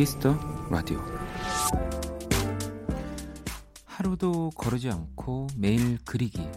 [0.00, 0.34] Kiss the
[0.70, 0.98] Radio
[3.84, 6.48] 하루도 거르지 않고 매일 그리기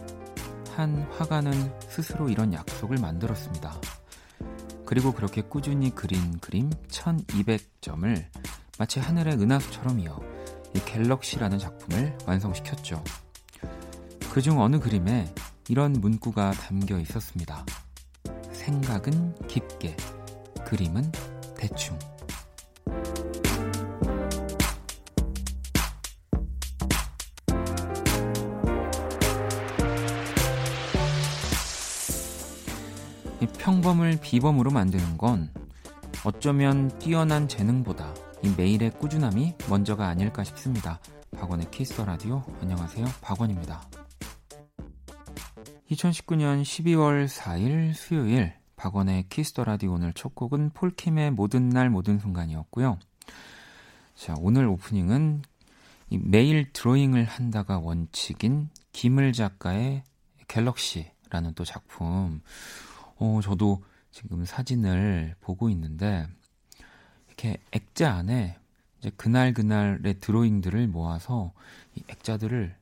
[0.74, 3.78] 한 화가는 스스로 이런 약속을 만들었습니다.
[4.86, 8.24] 그리고 그렇게 꾸준히 그린 그림 1200점을
[8.78, 10.18] 마치 하늘의 은하수처럼 이어
[10.74, 13.04] 이 Galaxy라는 작품을 완성시켰죠.
[14.32, 15.34] 그중 어느 그림에
[15.68, 17.66] 이런 문구가 담겨 있었습니다.
[18.52, 19.98] 생각은 깊게,
[20.64, 21.12] 그림은
[21.58, 21.98] 대충.
[34.34, 35.48] 비범으로 만드는 건
[36.24, 40.98] 어쩌면 뛰어난 재능보다 이 매일의 꾸준함이 먼저가 아닐까 싶습니다.
[41.36, 43.06] 박원의 Kiss the Radio 안녕하세요.
[43.20, 43.88] 박원입니다.
[45.88, 52.18] 2019년 12월 4일 수요일 박원의 Kiss the Radio 오늘 첫 곡은 폴킴의 모든 날 모든
[52.18, 52.98] 순간이었고요.
[54.16, 55.42] 자, 오늘 오프닝은
[56.10, 60.02] 매일 드로잉을 한다가 원칙인 김을 작가의
[60.48, 62.40] Galaxy라는 또 작품
[63.16, 63.80] 어, 저도
[64.14, 66.28] 지금 사진을 보고 있는데
[67.26, 68.56] 이렇게 액자 안에
[69.00, 71.52] 이제 그날 그날의 드로잉들을 모아서
[71.96, 72.76] 이 액자들을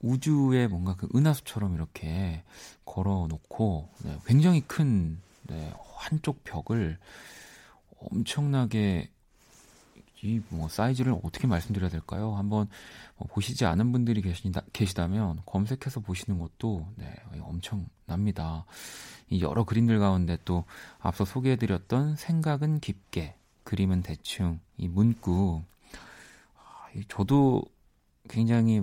[0.00, 2.44] 우주에 뭔가 그 은하수처럼 이렇게
[2.84, 6.98] 걸어 놓고 네, 굉장히 큰 네, 한쪽 벽을
[7.98, 9.08] 엄청나게
[10.22, 12.34] 이뭐 사이즈를 어떻게 말씀드려야 될까요?
[12.34, 12.68] 한번
[13.16, 18.64] 뭐 보시지 않은 분들이 계시다, 계시다면 검색해서 보시는 것도 네, 엄청납니다.
[19.30, 20.64] 이 여러 그림들 가운데 또
[20.98, 25.62] 앞서 소개해드렸던 생각은 깊게, 그림은 대충, 이 문구.
[26.56, 27.62] 아, 저도
[28.28, 28.82] 굉장히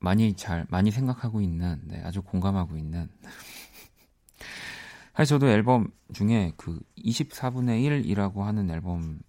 [0.00, 3.08] 많이 잘, 많이 생각하고 있는, 네, 아주 공감하고 있는.
[5.14, 9.20] 사실 저도 앨범 중에 그 24분의 1이라고 하는 앨범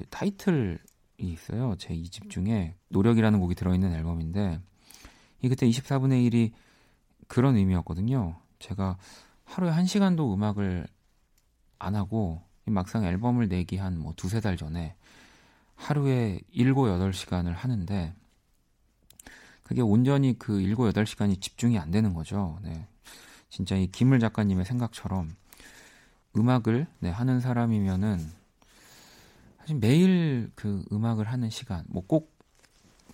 [0.00, 0.78] 그 타이틀이
[1.18, 1.74] 있어요.
[1.76, 4.58] 제 2집 중에 노력이라는 곡이 들어있는 앨범인데,
[5.42, 6.52] 이 그때 24분의 1이
[7.28, 8.36] 그런 의미였거든요.
[8.60, 8.96] 제가
[9.44, 10.86] 하루에 한 시간도 음악을
[11.78, 14.94] 안 하고 막상 앨범을 내기 한 뭐 두세 달 전에
[15.76, 18.14] 하루에 7, 8시간을 하는데
[19.62, 22.58] 그게 온전히 그 7, 8시간이 집중이 안 되는 거죠.
[22.62, 22.86] 네.
[23.50, 25.34] 진짜 이 김을 작가님의 생각처럼
[26.36, 28.39] 음악을 네, 하는 사람이면은
[29.60, 32.32] 사실 매일 그 음악을 하는 시간 뭐꼭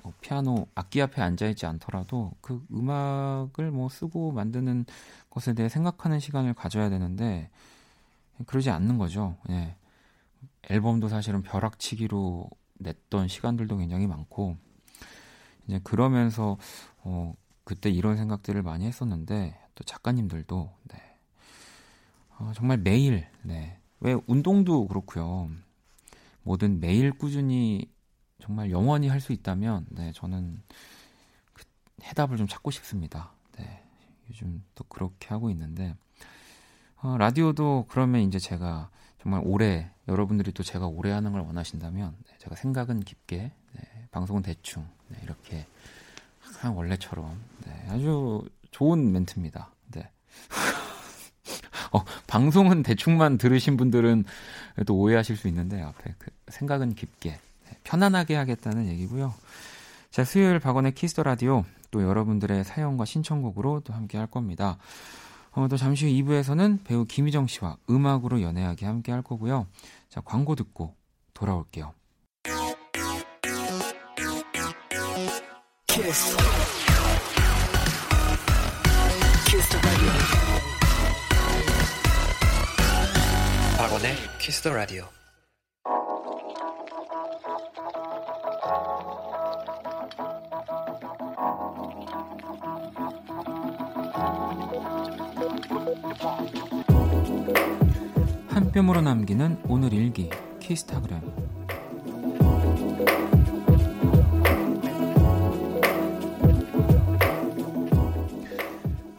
[0.02, 4.86] 뭐 피아노 악기 앞에 앉아 있지 않더라도 그 음악을 뭐 쓰고 만드는
[5.30, 7.50] 것에 대해 생각하는 시간을 가져야 되는데
[8.46, 9.36] 그러지 않는 거죠.
[9.50, 9.76] 예.
[10.68, 14.56] 앨범도 사실은 벼락치기로 냈던 시간들도 굉장히 많고
[15.66, 16.58] 이제 그러면서
[17.02, 17.34] 어
[17.64, 21.18] 그때 이런 생각들을 많이 했었는데 또 작가님들도 네.
[22.38, 23.78] 어, 정말 매일 네.
[24.00, 25.50] 왜 운동도 그렇고요.
[26.46, 27.90] 뭐든 매일 꾸준히
[28.40, 30.62] 정말 영원히 할 수 있다면 네, 저는
[31.52, 31.64] 그
[32.02, 33.32] 해답을 좀 찾고 싶습니다.
[33.58, 33.82] 네,
[34.30, 35.94] 요즘 또 그렇게 하고 있는데
[37.02, 38.90] 어, 라디오도 그러면 이제 제가
[39.20, 44.42] 정말 오래 여러분들이 또 제가 오래 하는 걸 원하신다면 네, 제가 생각은 깊게 네, 방송은
[44.42, 45.66] 대충 네, 이렇게
[46.40, 49.72] 항상 원래처럼 네, 아주 좋은 멘트입니다.
[49.90, 50.10] 네.
[51.92, 54.24] 어, 방송은 대충만 들으신 분들은
[54.86, 57.38] 또 오해하실 수 있는데 앞에 그 생각은 깊게
[57.84, 59.34] 편안하게 하겠다는 얘기고요.
[60.10, 64.78] 자, 수요일 박원의 Kiss the Radio 또 여러분들의 사연과 신청곡으로 또 함께 할 겁니다.
[65.52, 69.66] 어, 또 잠시 후 2부에서는 배우 김희정 씨와 음악으로 연애하게 함께 할 거고요.
[70.08, 70.94] 자, 광고 듣고
[71.34, 71.92] 돌아올게요.
[75.87, 76.37] Kiss.
[79.47, 80.45] Kiss
[83.96, 85.04] 박원의 키스 더 라디오.
[98.48, 100.28] 한 뼘으로 남기는 오늘 일기
[100.60, 101.22] 키스타그램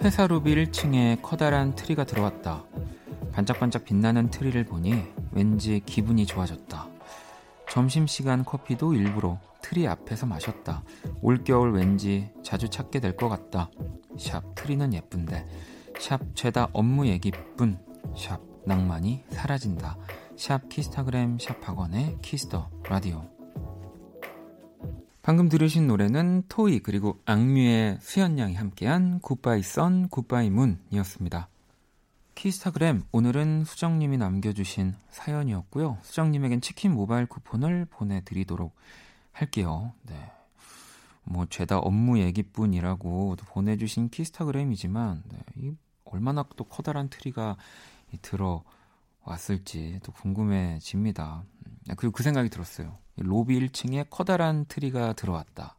[0.03, 2.63] 회사 로비 1층에 커다란 트리가 들어왔다.
[3.37, 4.95] 반짝반짝 빛나는 트리를 보니
[5.31, 6.87] 왠지 기분이 좋아졌다.
[7.69, 10.81] 점심시간 커피도 일부러 트리 앞에서 마셨다.
[11.21, 13.69] 올겨울 왠지 자주 찾게 될 것 같다.
[14.17, 15.47] sharp 트리는 예쁜데
[15.99, 17.77] sharp 죄다 업무 얘기뿐
[18.17, 19.97] sharp 낭만이 사라진다.
[20.35, 23.23] sharp 키스타그램 sharp 박원의 Kiss the Radio.
[25.21, 31.49] 방금 들으신 노래는 토이 그리고 악뮤의 수연양이 함께한 Goodbye sun Goodbye moon이었습니다.
[32.37, 35.97] 키스타그램 오늘은 수정님이 남겨주신 사연이었고요.
[36.03, 38.75] 수정님에겐 치킨 모바일 쿠폰을 보내드리도록
[39.31, 39.93] 할게요.
[40.03, 40.31] 네.
[41.23, 45.73] 뭐 죄다 업무 얘기뿐이라고 보내주신 키스타그램이지만 네, 이
[46.05, 47.57] 얼마나 또 커다란 트리가
[48.21, 48.63] 들어
[49.23, 51.43] 왔을지 또 궁금해집니다.
[51.65, 52.99] 음, 그리고 그 생각이 들었어요.
[53.15, 55.75] 로비 1층에 커다란 트리가 들어왔다.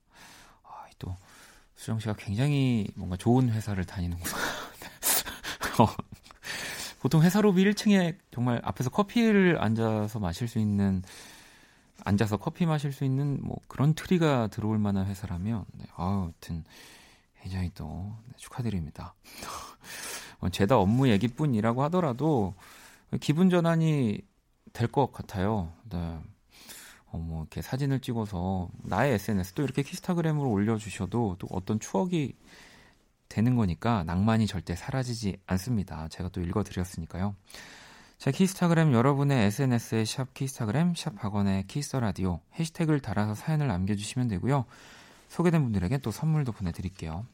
[0.65, 1.17] 아, 또
[1.77, 4.37] 수정 씨가 굉장히 뭔가 좋은 회사를 다니는구나.
[5.79, 5.87] 어,
[7.01, 11.03] 보통 회사 로비 1층에 정말 앞에서 커피를 앉아서 마실 수 있는
[12.05, 16.65] 앉아서 커피 마실 수 있는 뭐 그런 트리가 들어올 만한 회사라면 네, 아무튼
[17.43, 19.15] 굉장히 또 네, 축하드립니다.
[20.41, 22.55] 뭐 죄다 업무 얘기뿐이라고 하더라도
[23.21, 24.21] 기분 전환이
[24.73, 25.73] 될 것 같아요.
[25.91, 26.19] 네.
[27.11, 32.35] 어, 뭐 이렇게 사진을 찍어서 나의 SNS 또 이렇게 키스타그램으로 올려주셔도 또 어떤 추억이
[33.29, 36.09] 되는 거니까 낭만이 절대 사라지지 않습니다.
[36.09, 37.35] 제가 또 읽어드렸으니까요.
[38.19, 44.65] 제 키스타그램 여러분의 SNS에 샵 키스타그램 샵 학원의 키스터라디오 해시태그를 달아서 사연을 남겨주시면 되고요.
[45.29, 47.25] 소개된 분들에게 또 선물도 보내드릴게요.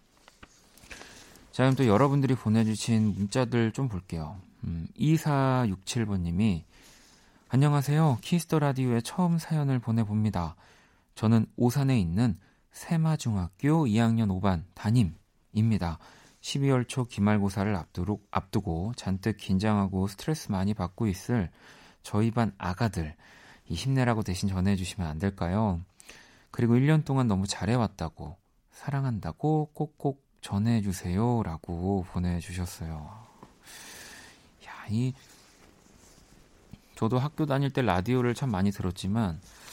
[1.52, 4.36] 자 그럼 또 여러분들이 보내주신 문자들 좀 볼게요.
[4.64, 6.64] 음, 2467번님이
[7.48, 8.18] 안녕하세요.
[8.20, 10.56] Kiss the Radio에 처음 사연을 보내봅니다.
[11.14, 12.38] 저는 오산에 있는
[12.72, 15.14] 세마중학교 2학년 5반 담임
[15.54, 15.98] 입니다.
[16.40, 21.50] 12월 초 기말고사를 앞두고, 앞두고 잔뜩 긴장하고 스트레스 많이 받고 있을
[22.02, 23.16] 저희 반 아가들
[23.68, 25.80] 이 힘내라고 대신 전해주시면 안 될까요?
[26.50, 28.36] 그리고 1년 동안 너무 잘해왔다고
[28.70, 33.10] 사랑한다고 꼭꼭 전해주세요라고 보내주셨어요.
[34.66, 35.14] 야, 이
[36.94, 39.63] 저도 학교 다닐 때 라디오를 참 많이 들었지만 또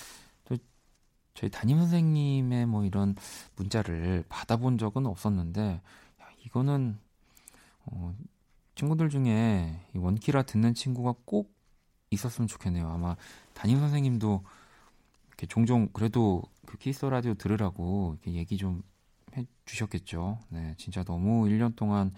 [1.33, 3.15] 저희 담임 선생님의 뭐 이런
[3.55, 6.99] 문자를 받아본 적은 없었는데 야, 이거는
[7.85, 8.15] 어,
[8.75, 11.53] 친구들 중에 이 원키라 듣는 친구가 꼭
[12.09, 12.87] 있었으면 좋겠네요.
[12.87, 13.15] 아마
[13.53, 14.43] 담임 선생님도
[15.29, 18.83] 이렇게 종종 그래도 그 키스 라디오 들으라고 이렇게 얘기 좀
[19.35, 20.39] 해주셨겠죠.
[20.49, 22.13] 네, 진짜 너무 1년 동안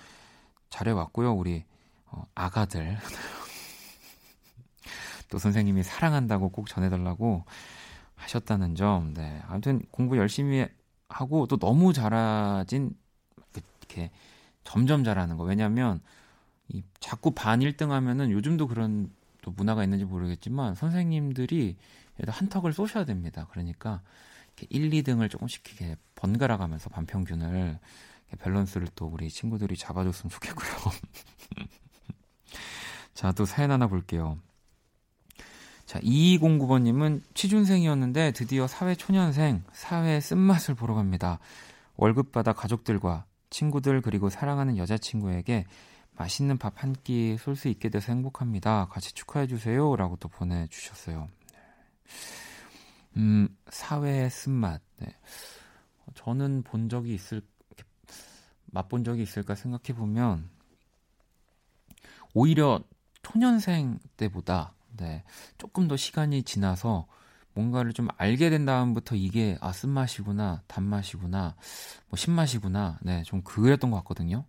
[0.69, 1.63] 잘해왔고요, 우리
[2.07, 2.97] 어, 아가들.
[5.29, 7.45] 또 선생님이 사랑한다고 꼭 전해달라고
[8.15, 9.13] 하셨다는 점.
[9.13, 9.41] 네.
[9.47, 10.65] 아무튼 공부 열심히
[11.09, 12.95] 하고 또 너무 잘하진
[13.81, 14.11] 이렇게
[14.63, 15.43] 점점 잘하는 거.
[15.43, 16.01] 왜냐면
[16.69, 19.11] 이 자꾸 반 1등 하면은 요즘도 그런
[19.41, 21.77] 또 문화가 있는지 모르겠지만 선생님들이
[22.27, 23.47] 한 턱을 쏘셔야 됩니다.
[23.51, 24.01] 그러니까
[24.55, 27.79] 이렇게 1, 2등을 조금씩 이렇게 번갈아 가면서 반평균을
[28.39, 30.69] 밸런스를 또 우리 친구들이 잡아줬으면 좋겠고요.
[33.13, 34.39] 자, 또 사연 하나 볼게요.
[35.93, 41.37] 자, 2209번님은 취준생이었는데 드디어 사회 초년생, 사회 쓴맛을 보러 갑니다.
[41.97, 45.67] 월급 받아 가족들과 친구들 그리고 사랑하는 여자친구에게
[46.15, 48.87] 맛있는 밥 한 끼 쏠 수 있게 돼서 행복합니다.
[48.89, 49.95] 같이 축하해 주세요.
[49.95, 51.29] 라고 또 보내주셨어요.
[53.17, 54.81] 음, 사회의 쓴맛.
[54.97, 55.15] 네.
[56.15, 57.43] 저는 본 적이 있을,
[58.71, 60.49] 맛본 적이 있을까 생각해 보면,
[62.33, 62.81] 오히려
[63.21, 65.23] 초년생 때보다 네.
[65.57, 67.07] 조금 더 시간이 지나서
[67.53, 71.55] 뭔가를 좀 알게 된 다음부터 이게 아 쓴맛이구나 단맛이구나
[72.09, 74.45] 뭐 신맛이구나 네 좀 그랬던 것 같거든요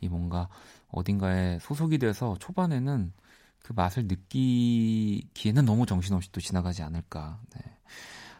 [0.00, 0.48] 이 뭔가
[0.88, 3.12] 어딘가에 소속이 돼서 초반에는
[3.64, 7.60] 그 맛을 느끼기에는 너무 정신없이 또 지나가지 않을까 네.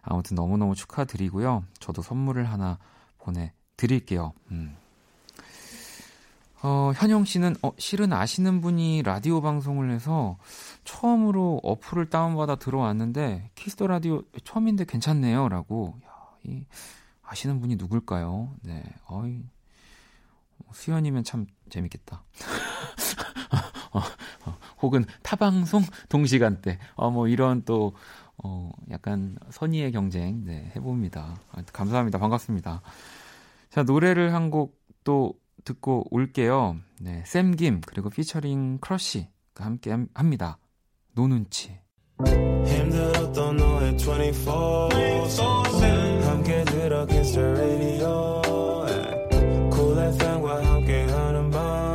[0.03, 2.79] 아무튼 너무너무 축하드리고요 저도 선물을 하나
[3.19, 4.77] 보내드릴게요 음.
[6.69, 10.37] 어, 현영 씨는 어, 실은 아시는 분이 라디오 방송을 해서
[10.83, 15.95] 처음으로 어플을 다운받아 들어왔는데 Kiss the Radio 처음인데 괜찮네요라고.
[16.05, 16.11] 야,
[16.43, 16.65] 이
[17.23, 18.53] 아시는 분이 누굴까요?
[18.63, 18.83] 네.
[19.07, 19.45] 어이.
[20.73, 22.25] 수연이면 참 재밌겠다.
[23.93, 23.99] 어,
[24.47, 26.81] 어, 혹은 타방송 동시간대.
[26.97, 27.95] 어, 뭐 이런 또,
[28.43, 31.37] 어, 약간 선의의 경쟁, 네, 해봅니다.
[31.73, 32.19] 감사합니다.
[32.19, 32.83] 반갑습니다.
[33.71, 35.35] 자, 노래를 한 곡 또
[35.67, 36.77] 듣고 올게요.
[37.01, 40.59] 네, 샘김 그리고 피처링 크러쉬가 함께 합니다.
[41.13, 41.79] No 눈치.
[42.65, 44.89] 힘들었던 너의 24
[46.23, 48.43] 함께 들어 the radio
[49.73, 51.95] Cool FM과 함께하는 밤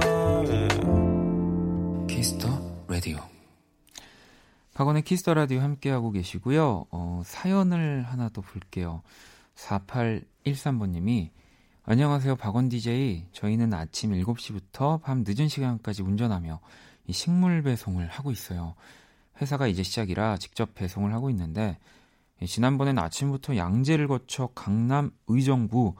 [2.07, 2.47] Kiss the
[2.87, 3.17] Radio
[4.73, 6.85] 박원의 Kiss the Radio 함께하고 계시고요.
[6.91, 9.01] 어, 사연을 하나 더 볼게요.
[9.55, 11.31] 4813번님이
[11.83, 12.35] 안녕하세요.
[12.35, 13.25] 박원 DJ.
[13.31, 16.59] 저희는 아침 7시부터 밤 늦은 시간까지 운전하며
[17.07, 18.75] 이 식물 배송을 하고 있어요.
[19.41, 21.79] 회사가 이제 시작이라 직접 배송을 하고 있는데
[22.45, 25.95] 지난번엔 아침부터 양재를 거쳐 강남 의정부,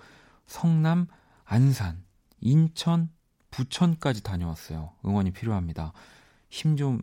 [0.45, 1.07] 성남
[1.45, 2.03] 안산,
[2.41, 3.09] 인천,
[3.49, 4.91] 부천까지 다녀왔어요.
[5.03, 5.93] 응원이 필요합니다.
[6.49, 7.01] 힘 좀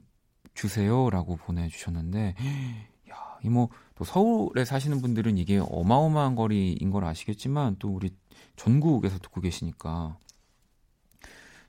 [0.55, 2.35] 주세요라고 보내주셨는데,
[3.11, 8.11] 야, 이뭐 또 서울에 사시는 분들은 이게 어마어마한 거리인 걸 아시겠지만 또 우리
[8.57, 10.17] 전국에서 듣고 계시니까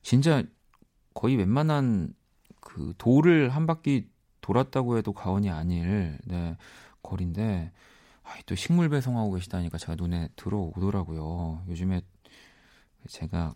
[0.01, 0.43] 진짜
[1.13, 2.13] 거의 웬만한
[2.59, 4.09] 그 도를 한 바퀴
[4.41, 6.57] 돌았다고 해도 과언이 아닐 네,
[7.03, 7.71] 거리인데
[8.23, 11.63] 아, 또 식물 배송하고 계시다니까 제가 눈에 들어오더라고요.
[11.67, 12.01] 요즘에
[13.07, 13.53] 제가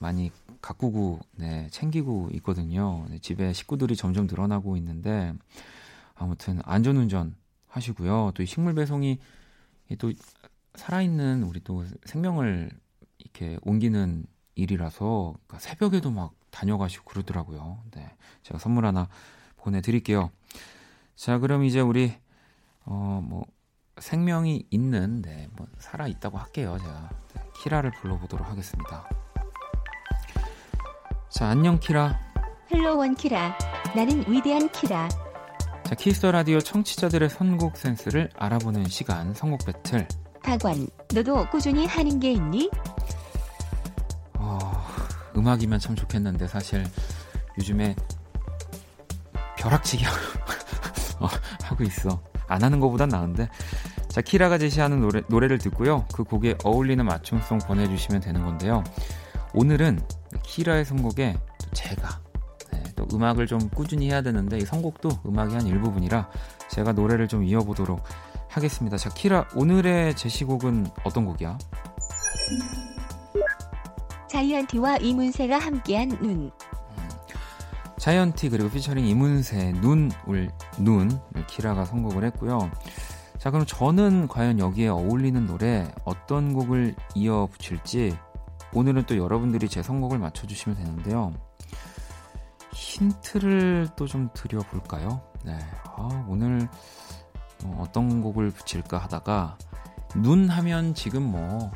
[0.00, 0.30] 많이
[0.60, 3.06] 가꾸고 네, 챙기고 있거든요.
[3.08, 5.34] 네, 집에 식구들이 점점 늘어나고 있는데
[6.14, 7.34] 아무튼 안전운전
[7.68, 8.32] 하시고요.
[8.34, 9.18] 또 이 식물 배송이
[9.98, 10.12] 또
[10.76, 12.70] 살아있는 우리 또 생명을
[13.18, 17.82] 이렇게 옮기는 일이라서 그러니까 새벽에도 막 다녀가시고 그러더라고요.
[17.92, 19.08] 네, 제가 선물 하나
[19.56, 20.30] 보내드릴게요.
[21.14, 22.14] 자, 그럼 이제 우리
[22.84, 23.44] 어 뭐
[23.98, 26.76] 생명이 있는 네, 뭐 살아 있다고 할게요.
[26.78, 29.08] 제가 네, 키라를 불러보도록 하겠습니다.
[31.30, 32.18] 자, 안녕 키라.
[32.70, 33.56] Hello 원 키라.
[33.94, 35.08] 나는 위대한 키라.
[35.84, 40.06] 자, Kiss the Radio 청취자들의 선곡 센스를 알아보는 시간 선곡 배틀.
[40.46, 42.70] 박원, 너도 꾸준히 하는 게 있니?
[44.34, 44.60] 어,
[45.36, 46.86] 음악이면 참 좋겠는데 사실
[47.58, 47.96] 요즘에
[49.56, 50.04] 벼락치기
[51.18, 51.26] 어,
[51.64, 52.22] 하고 있어.
[52.46, 53.48] 안 하는 것보단 나은데.
[54.08, 56.06] 자, 키라가 제시하는 노래, 노래를 듣고요.
[56.14, 58.84] 그 곡에 어울리는 맞춤송 보내주시면 되는 건데요.
[59.52, 60.00] 오늘은
[60.44, 61.36] 키라의 선곡에
[61.72, 62.20] 제가
[62.94, 66.30] 또 음악을 좀 꾸준히 해야 되는데 이 선곡도 음악이 한 일부분이라
[66.70, 68.02] 제가 노래를 좀 이어보도록
[68.56, 68.96] 하겠습니다.
[68.96, 71.58] 자, 키라 오늘의 제시곡은 어떤 곡이야?
[74.30, 76.30] 자이언티와 이문세가 함께한 눈.
[76.30, 76.50] 음,
[77.98, 80.10] 자이언티 그리고 피처링 이문세 눈
[81.46, 82.70] 키라가 선곡을 했고요.
[83.38, 88.16] 자 그럼 저는 과연 여기에 어울리는 노래 어떤 곡을 이어 붙일지
[88.72, 91.32] 오늘은 또 여러분들이 제 선곡을 맞춰주시면 되는데요.
[92.72, 95.20] 힌트를 또 좀 드려볼까요?
[95.44, 95.56] 네.
[95.96, 96.68] 아, 오늘
[97.66, 99.58] 어, 어떤 곡을 붙일까 하다가
[100.16, 101.70] 눈 하면 지금 뭐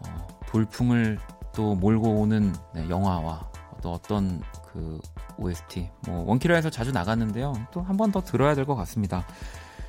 [0.00, 1.18] 어, 돌풍을
[1.54, 3.48] 또 몰고 오는 네, 영화와
[3.82, 5.00] 또 어떤 그
[5.38, 7.54] OST 뭐 원키라에서 자주 나갔는데요.
[7.72, 9.24] 또 한 번 더 들어야 될 것 같습니다.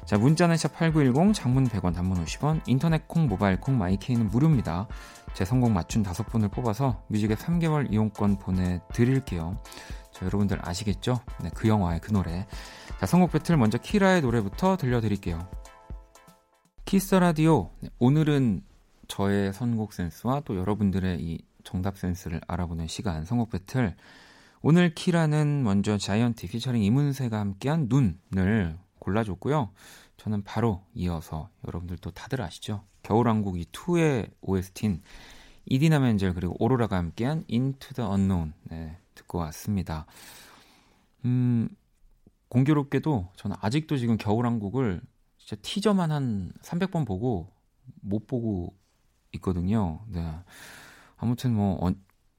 [0.05, 4.87] 자, 문자는 샵8910 장문 100원 단문 50원 인터넷 콩 모바일 콩 마이케이는 무료입니다.
[5.33, 9.57] 제 성공 맞춘 다섯 분을 뽑아서 뮤직의 3개월 이용권 보내드릴게요.
[10.21, 11.19] 자, 여러분들 아시겠죠?
[11.41, 12.45] 네, 그 영화의 그 노래.
[12.99, 15.49] 자, 선곡 배틀 먼저 키라의 노래부터 들려드릴게요.
[16.86, 17.71] Kiss the Radio.
[17.79, 18.61] 네, 오늘은
[19.07, 23.95] 저의 선곡 센스와 또 여러분들의 이 정답 센스를 알아보는 시간 선곡 배틀.
[24.61, 29.71] 오늘 키라는 먼저 Zion.T 피처링 이문세가 함께한 눈을 골라줬고요.
[30.17, 32.83] 저는 바로 이어서 여러분들도 다들 아시죠?
[33.01, 35.01] 겨울왕국 이 2의 OST인
[35.65, 40.06] 이디나 멘젤 그리고 오로라가 함께한 Into the Unknown 네, 듣고 왔습니다.
[41.25, 41.70] 음,
[42.50, 45.01] 공교롭게도 저는 아직도 지금 겨울왕국을
[45.38, 47.51] 진짜 티저만 한 300번 보고
[48.01, 48.75] 못 보고
[49.34, 50.03] 있거든요.
[50.08, 50.24] 네.
[51.18, 51.94] 아무튼 뭐 어,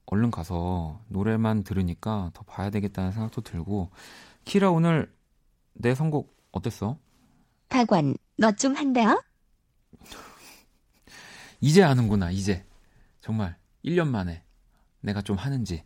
[0.05, 3.89] 얼른 가서 노래만 들으니까 더 봐야 되겠다는 생각도 들고
[4.45, 5.13] 키라 오늘
[5.73, 6.97] 내 선곡 어땠어?
[7.69, 9.15] 박원, 너 좀 한다?
[11.61, 12.65] 이제 아는구나, 이제.
[13.21, 14.43] 정말 1년 만에
[14.99, 15.83] 내가 좀 하는지.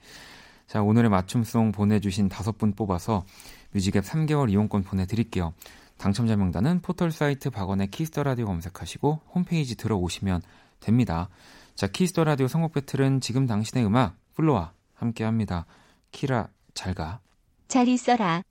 [0.68, 3.26] 자, 오늘의 맞춤송 보내주신 다섯 분 뽑아서
[3.72, 5.54] 뮤직앱 3개월 이용권 보내드릴게요.
[5.98, 10.42] 당첨자 명단은 포털 사이트 박원의 Kiss the Radio 검색하시고 홈페이지 들어오시면
[10.80, 11.30] 됩니다.
[11.76, 15.66] 자, Kiss the Radio 선곡 배틀은 지금 당신의 음악 FLO와 함께 합니다.
[16.12, 17.20] 키라 잘 가.
[17.68, 18.44] 잘 있어라.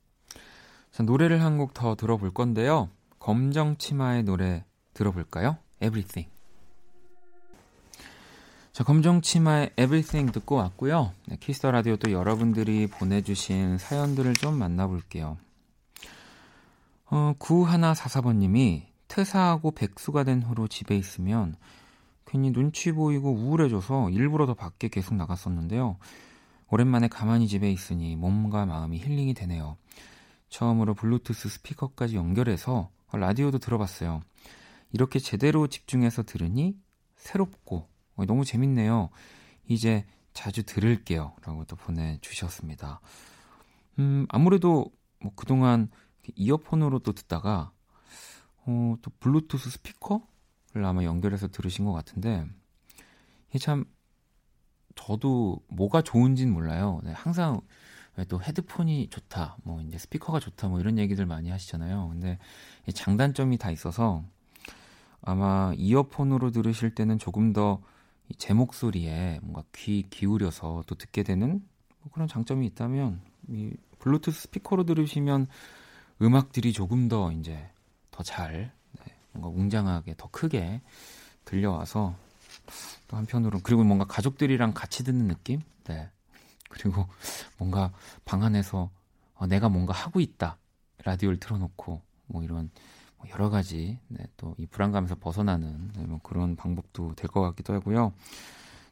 [0.90, 2.88] 자, 노래를 한 곡 더 들어볼 건데요.
[3.18, 5.58] 검정 치마의 노래 들어볼까요?
[5.80, 6.30] Everything.
[8.76, 11.14] 자, 검정 치마의 Everything 듣고 왔고요.
[11.28, 15.38] 네, Kiss the Radio 또 여러분들이 보내주신 사연들을 좀 만나볼게요.
[17.06, 21.56] 어, 9144번님이 퇴사하고 백수가 된 후로 집에 있으면
[22.26, 25.97] 괜히 눈치 보이고 우울해져서 일부러 더 밖에 계속 나갔었는데요.
[26.68, 29.78] 오랜만에 가만히 집에 있으니 몸과 마음이 힐링이 되네요.
[30.50, 34.21] 처음으로 블루투스 스피커까지 연결해서 라디오도 들어봤어요.
[34.92, 36.76] 이렇게 제대로 집중해서 들으니
[37.16, 39.11] 새롭고 어, 너무 재밌네요.
[39.68, 41.35] 이제 자주 들을게요.
[41.44, 43.00] 라고 또 보내주셨습니다.
[43.99, 45.90] 음, 아무래도 뭐 그동안
[46.35, 47.73] 이어폰으로 또 듣다가,
[48.64, 52.46] 어, 또 블루투스 스피커를 아마 연결해서 들으신 것 같은데,
[53.49, 53.85] 이게 참,
[54.94, 57.00] 저도 뭐가 좋은지는 몰라요.
[57.04, 57.61] 네, 항상
[58.28, 62.08] 또 헤드폰이 좋다, 뭐 이제 스피커가 좋다, 뭐 이런 얘기들 많이 하시잖아요.
[62.08, 62.38] 근데
[62.92, 64.25] 장단점이 다 있어서
[65.20, 67.82] 아마 이어폰으로 들으실 때는 조금 더
[68.38, 71.62] 제 목소리에 뭔가 귀 기울여서 또 듣게 되는
[72.00, 75.47] 뭐 그런 장점이 있다면 이 블루투스 스피커로 들으시면
[76.23, 77.68] 음악들이 조금 더 이제
[78.11, 80.80] 더잘 네, 뭔가 웅장하게 더 크게
[81.45, 82.16] 들려와서
[83.09, 85.61] 또 한편으로는 그리고 뭔가 가족들이랑 같이 듣는 느낌?
[85.85, 86.11] 네.
[86.68, 87.06] 그리고
[87.59, 87.92] 뭔가
[88.25, 88.90] 방 안에서
[89.35, 90.59] 어, 내가 뭔가 하고 있다.
[91.04, 92.71] 라디오를 틀어놓고 뭐 이런 뭐
[93.30, 98.12] 여러 가지 네, 또이 불안감에서 벗어나는 네, 뭐 그런 방법도 될 것 같기도 하고요.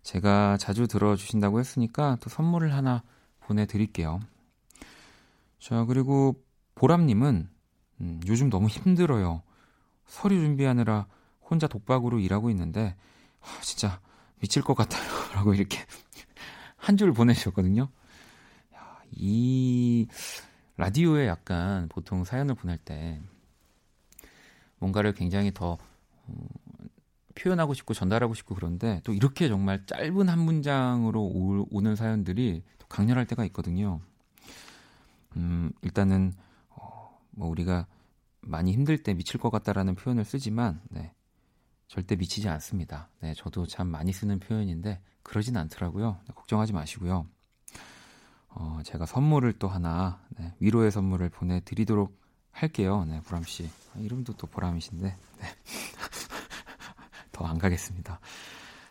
[0.02, 3.02] 제가 자주 들어주신다고 했으니까 또 선물을 하나
[3.40, 4.20] 보내드릴게요.
[5.60, 6.42] 자 그리고
[6.74, 7.48] 보람님은
[8.00, 9.42] 음, 요즘 너무 힘들어요.
[10.06, 11.06] 서류 준비하느라
[11.48, 12.96] 혼자 독박으로 일하고 있는데
[13.40, 14.00] 아, 진짜
[14.40, 15.02] 미칠 것 같아요.
[15.34, 15.78] 라고 이렇게
[16.76, 17.88] 한 줄 보내주셨거든요.
[18.74, 20.06] 야, 이
[20.76, 23.22] 라디오에 약간 보통 사연을 보낼 때
[24.78, 25.78] 뭔가를 굉장히 더
[26.26, 26.46] 어,
[27.34, 32.86] 표현하고 싶고 전달하고 싶고 그런데 또 이렇게 정말 짧은 한 문장으로 오, 오는 사연들이 또
[32.88, 34.00] 강렬할 때가 있거든요.
[35.36, 36.32] 음, 일단은
[36.68, 37.86] 어, 뭐 우리가
[38.40, 41.12] 많이 힘들 때 미칠 것 같다라는 표현을 쓰지만 네,
[41.88, 43.08] 절대 미치지 않습니다.
[43.20, 46.18] 네, 저도 참 많이 쓰는 표현인데 그러진 않더라고요.
[46.26, 47.26] 네, 걱정하지 마시고요.
[48.48, 52.23] 어, 제가 선물을 또 하나 네, 위로의 선물을 보내드리도록
[52.54, 53.04] 할게요.
[53.08, 55.04] 네, 보람 씨 아, 이름도 또 보람이신데
[55.40, 55.46] 네.
[57.32, 58.20] 더 안 가겠습니다.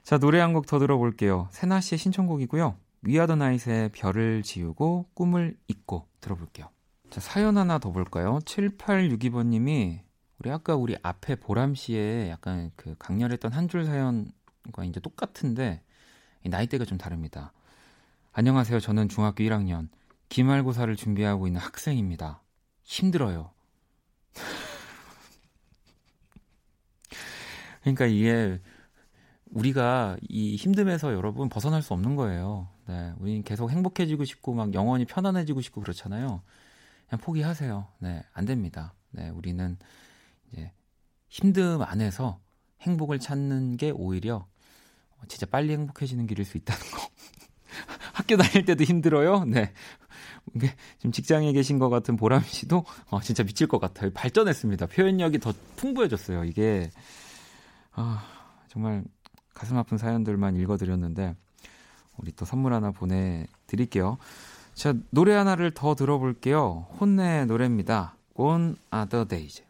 [0.04, 1.48] 자 노래 한 곡 더 들어볼게요.
[1.52, 2.76] 세나 씨의 신청곡이고요.
[3.04, 6.70] 위아더 나잇의 별을 지우고 꿈을 잊고 들어볼게요.
[7.10, 8.40] 자, 사연 하나 더 볼까요?
[8.46, 10.02] 7862번 님이
[10.40, 15.82] 우리 아까 우리 앞에 보람 씨의 약간 그 강렬했던 한 줄 사연과 이제 똑같은데
[16.46, 17.54] 나이대가 좀 다릅니다.
[18.34, 18.80] 안녕하세요.
[18.80, 19.90] 저는 중학교 1학년
[20.30, 22.42] 기말고사를 준비하고 있는 학생입니다.
[22.84, 23.52] 힘들어요.
[27.82, 28.60] 그러니까 이게
[29.52, 32.70] 우리가 이 힘듦에서 여러분 벗어날 수 없는 거예요.
[32.88, 36.42] 네, 우리는 계속 행복해지고 싶고 막 영원히 편안해지고 싶고 그렇잖아요.
[37.08, 37.88] 그냥 포기하세요.
[38.00, 38.94] 네, 안 됩니다.
[39.12, 39.78] 네, 우리는
[40.52, 40.72] 이제
[41.30, 42.40] 힘듦 안에서
[42.82, 44.48] 행복을 찾는 게 오히려
[45.28, 46.98] 진짜 빨리 행복해지는 길일 수 있다는 거.
[48.14, 49.46] 학교 다닐 때도 힘들어요.
[49.46, 49.74] 네.
[50.98, 54.12] 지금 직장에 계신 것 같은 보람 씨도 어, 진짜 미칠 것 같아요.
[54.14, 54.88] 발전했습니다.
[54.88, 56.44] 표현력이 더 풍부해졌어요.
[56.44, 56.90] 이게
[57.94, 58.26] 아,
[58.70, 59.04] 정말
[59.54, 61.36] 가슴 아픈 사연들만 읽어드렸는데
[62.18, 64.18] 우리 또 선물 하나 보내드릴게요.
[64.74, 66.88] 자, 노래 하나를 더 들어볼게요.
[67.00, 68.16] 혼내 노래입니다.
[68.36, 69.64] On Other Days.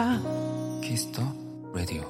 [0.00, 0.18] 거야.
[0.82, 1.22] 키스터
[1.74, 2.02] 라디오.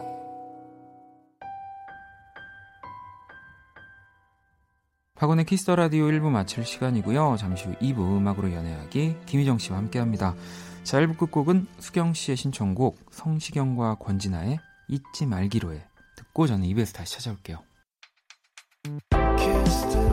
[5.17, 7.37] 박원의 Kiss the Radio 1부 마칠 시간이고요.
[7.39, 10.35] 잠시 후 2부 음악으로 연애하기 김희정 씨와 함께합니다.
[10.83, 15.85] 자, 1부 끝곡은 수경 씨의 신청곡 성시경과 권진아의 잊지 말기로해
[16.17, 17.59] 듣고 저는 2부에서 다시 찾아올게요.
[19.11, 20.10] 그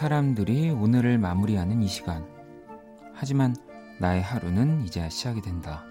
[0.00, 2.26] 사람들이 오늘을 마무리하는 이 시간.
[3.12, 3.54] 하지만
[3.98, 5.84] 나의 하루는 이제 시작이 된다.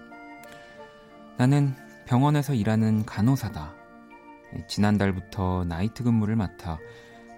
[1.36, 3.72] 나는 병원에서 일하는 간호사다.
[4.66, 6.80] 지난달부터 나이트 근무를 맡아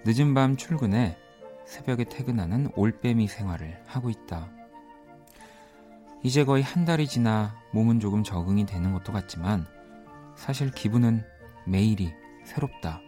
[0.07, 1.19] 늦은 밤 출근해
[1.67, 4.49] 새벽에 퇴근하는 올빼미 생활을 하고 있다.
[6.23, 9.67] 이제 거의 한 달이 지나 몸은 조금 적응이 되는 것도 같지만
[10.37, 11.23] 사실 기분은
[11.67, 13.03] 매일이 새롭다.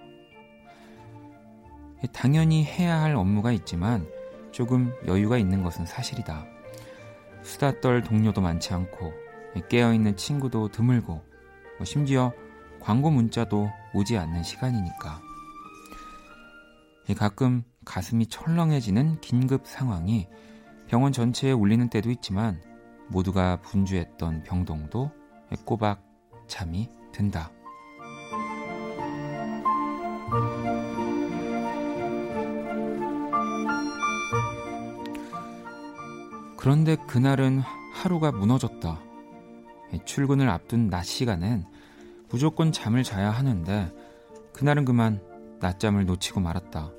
[2.12, 4.06] 당연히 해야 할 업무가 있지만
[4.50, 6.46] 조금 여유가 있는 것은 사실이다.
[7.42, 9.12] 수다 떨 동료도 많지 않고
[9.68, 12.32] 깨어있는 친구도 드물고 뭐 심지어
[12.80, 15.20] 광고 문자도 오지 않는 시간이니까.
[17.16, 20.28] 가끔 가슴이 철렁해지는 긴급 상황이
[20.86, 22.62] 병원 전체에 울리는 때도 있지만
[23.08, 25.10] 모두가 분주했던 병동도
[25.64, 26.02] 꼬박
[26.46, 27.50] 잠이 든다.
[36.64, 37.60] 그런데 그날은
[37.92, 38.98] 하루가 무너졌다.
[40.06, 41.66] 출근을 앞둔 낮 시간엔
[42.30, 43.92] 무조건 잠을 자야 하는데
[44.54, 45.20] 그날은 그만
[45.60, 46.90] 낮잠을 놓치고 말았다.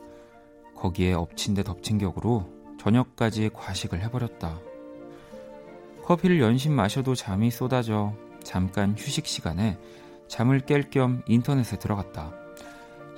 [0.75, 2.47] 거기에 엎친 데 덮친 격으로
[2.79, 4.59] 저녁까지 과식을 해버렸다.
[6.03, 9.79] 커피를 연신 마셔도 잠이 쏟아져 잠깐 휴식 시간에
[10.27, 12.35] 잠을 깰 겸 인터넷에 들어갔다.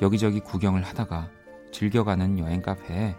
[0.02, 1.30] 여기저기 구경을 하다가
[1.74, 3.18] 즐겨가는 여행 카페에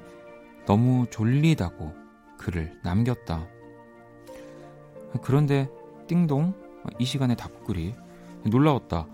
[0.64, 2.07] 너무 졸리다고
[2.38, 3.46] 글을 남겼다.
[5.22, 5.68] 그런데
[6.06, 6.54] 띵동
[6.98, 7.94] 이 시간에 답글이
[8.44, 9.06] 놀라웠다.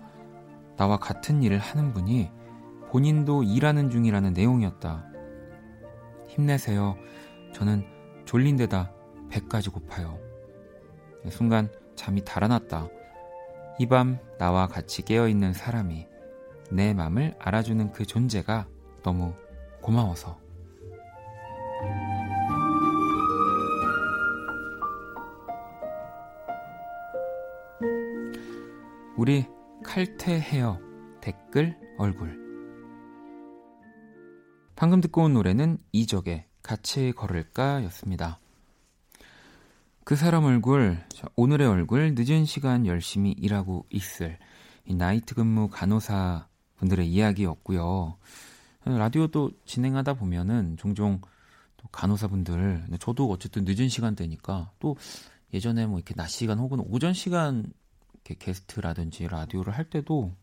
[0.77, 2.31] 나와 같은 일을 하는 분이
[2.89, 5.05] 본인도 일하는 중이라는 내용이었다.
[6.27, 6.95] 힘내세요.
[7.53, 7.85] 저는
[8.25, 8.91] 졸린 데다
[9.29, 10.17] 배까지 고파요.
[11.29, 12.87] 순간 잠이 달아났다.
[13.79, 16.07] 이 밤 나와 같이 깨어있는 사람이
[16.71, 18.67] 내 맘을 알아주는 그 존재가
[19.03, 19.33] 너무
[19.81, 20.37] 고마워서.
[29.27, 29.43] 우리
[29.83, 30.79] 칼퇴해요.
[31.19, 32.39] 댓글 얼굴.
[34.75, 38.39] 방금 듣고 온 노래는 이적의 같이 걸을까 였습니다.
[40.03, 41.03] 그 사람 얼굴,
[41.35, 44.37] 오늘의 얼굴, 늦은 시간 열심히 일하고 있을
[44.85, 48.19] 이 나이트 근무 간호사 분들의 이야기였고요.
[48.83, 51.19] 라디오도 진행하다 보면은 종종
[51.77, 54.95] 또 간호사분들, 저도 어쨌든 늦은 시간대니까 또
[55.51, 57.73] 예전에 뭐 이렇게 낮 시간 혹은 오전 시간
[58.25, 60.33] 이렇게 게스트라든지 라디오를 할 때도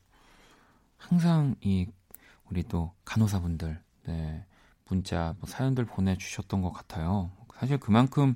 [0.96, 1.88] 항상 이
[2.48, 4.46] 우리 또 간호사분들, 네,
[4.86, 7.30] 문자, 뭐 사연들 보내주셨던 것 같아요.
[7.58, 8.34] 사실 그만큼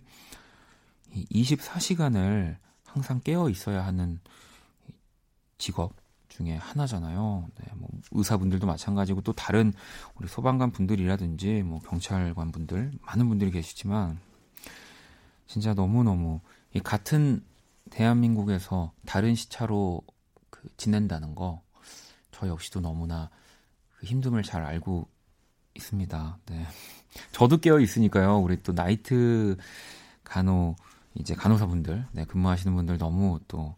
[1.13, 4.21] 24시간을 항상 깨어 있어야 하는
[5.59, 5.95] 직업
[6.29, 7.49] 중에 하나잖아요.
[7.57, 9.73] 네, 뭐 의사분들도 마찬가지고 또 다른
[10.17, 14.19] 우리 소방관 분들이라든지 뭐 경찰관 분들 많은 분들이 계시지만
[15.47, 16.41] 진짜 너무 너무
[16.75, 17.45] 이 같은
[17.91, 20.03] 대한민국에서 다른 시차로
[20.51, 21.67] 그 지낸다는 거
[22.39, 23.31] 저 역시도 너무나
[23.97, 25.09] 그 힘듦을 잘 알고
[25.75, 26.39] 있습니다.
[26.47, 26.67] 네.
[27.33, 28.39] 저도 깨어 있으니까요.
[28.39, 29.57] 우리 또 나이트
[30.23, 30.77] 간호
[31.15, 33.75] 이제 간호사분들, 네, 근무하시는 분들 너무 또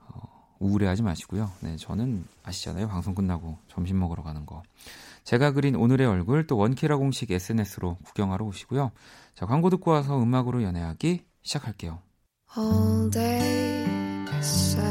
[0.00, 1.50] 어, 우울해하지 마시고요.
[1.60, 2.88] 네, 저는 아시잖아요.
[2.88, 4.62] 방송 끝나고 점심 먹으러 가는 거.
[5.24, 8.90] 제가 그린 오늘의 얼굴 또 원키라 공식 SNS로 구경하러 오시고요.
[9.34, 12.00] 자, 광고 듣고 와서 음악으로 연애하기 시작할게요.
[12.55, 13.85] All day
[14.41, 14.83] sad.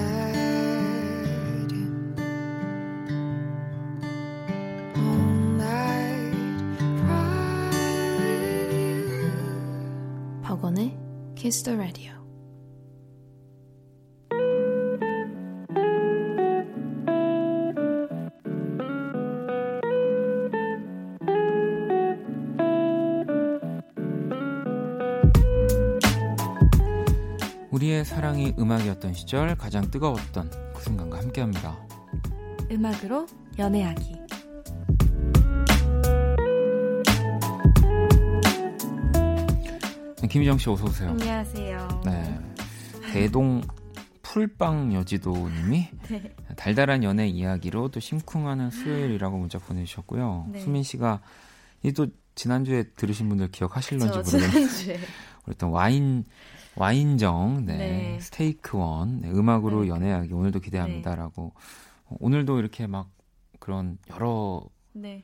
[4.96, 7.70] All night cry
[8.18, 10.42] with you.
[10.42, 10.96] 박원의
[11.36, 12.15] Kiss the Radio.
[28.57, 31.77] 음악이었던 시절 가장 뜨거웠던 그 순간과 함께합니다.
[32.71, 34.17] 음악으로 연애하기.
[40.21, 41.09] 네, 김희정 씨 어서 오세요.
[41.09, 42.01] 안녕하세요.
[42.05, 42.39] 네.
[43.11, 43.61] 대동
[44.21, 46.35] 풀빵 여지도님이 네.
[46.55, 50.47] 달달한 연애 이야기로 또 심쿵하는 수요일이라고 문자 보내주셨고요.
[50.51, 50.59] 네.
[50.59, 51.21] 수민 씨가
[51.83, 54.99] 이 또 지난주에 들으신 분들 기억하실런지 모르겠는데
[55.57, 56.25] 또 와인
[56.75, 58.19] 와인정 네, 네.
[58.19, 59.89] 스테이크 원 네, 음악으로 네.
[59.89, 62.17] 연애하기 오늘도 기대합니다라고 네.
[62.19, 63.09] 오늘도 이렇게 막
[63.59, 65.23] 그런 여러 네.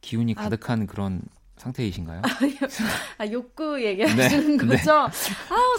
[0.00, 1.22] 기운이 아, 가득한 아, 그런
[1.56, 2.20] 상태이신가요?
[3.18, 4.92] 아, 욕구 얘기하시는 네, 거죠?
[4.92, 5.10] 아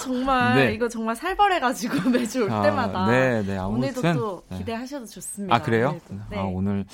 [0.02, 0.74] 정말 네.
[0.74, 5.56] 이거 정말 살벌해가지고 매주 올 아, 때마다 네, 네, 아무튼, 오늘도 또 기대하셔도 좋습니다.
[5.56, 6.00] 아 그래요?
[6.32, 6.86] 아, 오늘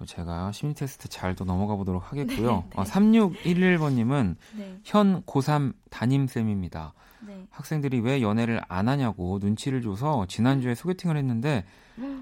[0.00, 2.50] 또 제가 심리 테스트 잘 또 넘어가 보도록 하겠고요.
[2.50, 2.70] 네, 네.
[2.74, 4.36] 어, 3611번님은
[4.82, 6.94] 현 고3 담임쌤입니다.
[7.26, 7.46] 네.
[7.50, 11.64] 학생들이 왜 연애를 안 하냐고 눈치를 줘서 지난주에 소개팅을 했는데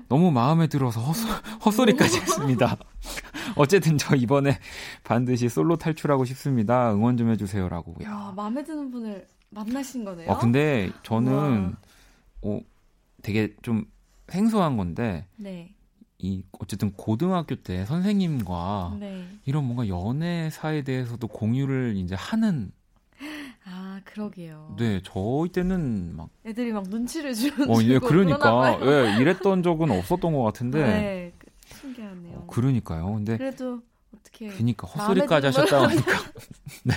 [0.09, 1.29] 너무 마음에 들어서 헛소,
[1.65, 2.77] 헛소 리까지 했습니다.
[3.57, 4.59] 어쨌든 저 이번에
[5.05, 6.93] 반드시 솔로 탈출하고 싶습니다.
[6.93, 7.95] 응원 좀 해주세요라고.
[8.03, 10.31] 야, 야 마음에 드는 분을 만나신 거네요.
[10.31, 11.77] 아, 근데 저는
[12.43, 12.61] 어,
[13.23, 13.85] 되게 좀
[14.29, 15.75] 생소한 건데 네.
[16.21, 19.25] 이 어쨌든 고등학교 때 선생님과 네.
[19.45, 22.73] 이런 뭔가 연애사에 대해서도 공유를 이제 하는
[23.65, 24.75] 아, 그러게요.
[24.79, 30.33] 네, 저희 때는 막 애들이 막 눈치를 주는 어, 예, 그러니까 예, 이랬던 적은 없었던
[30.33, 30.83] 것 같은데.
[30.83, 32.37] 네, 그, 신기하네요.
[32.39, 33.13] 어, 그러니까요.
[33.15, 33.81] 근데 그래도
[34.17, 36.13] 어떻게 그니까 헛소리까지 하셨다 보니까
[36.85, 36.95] 네.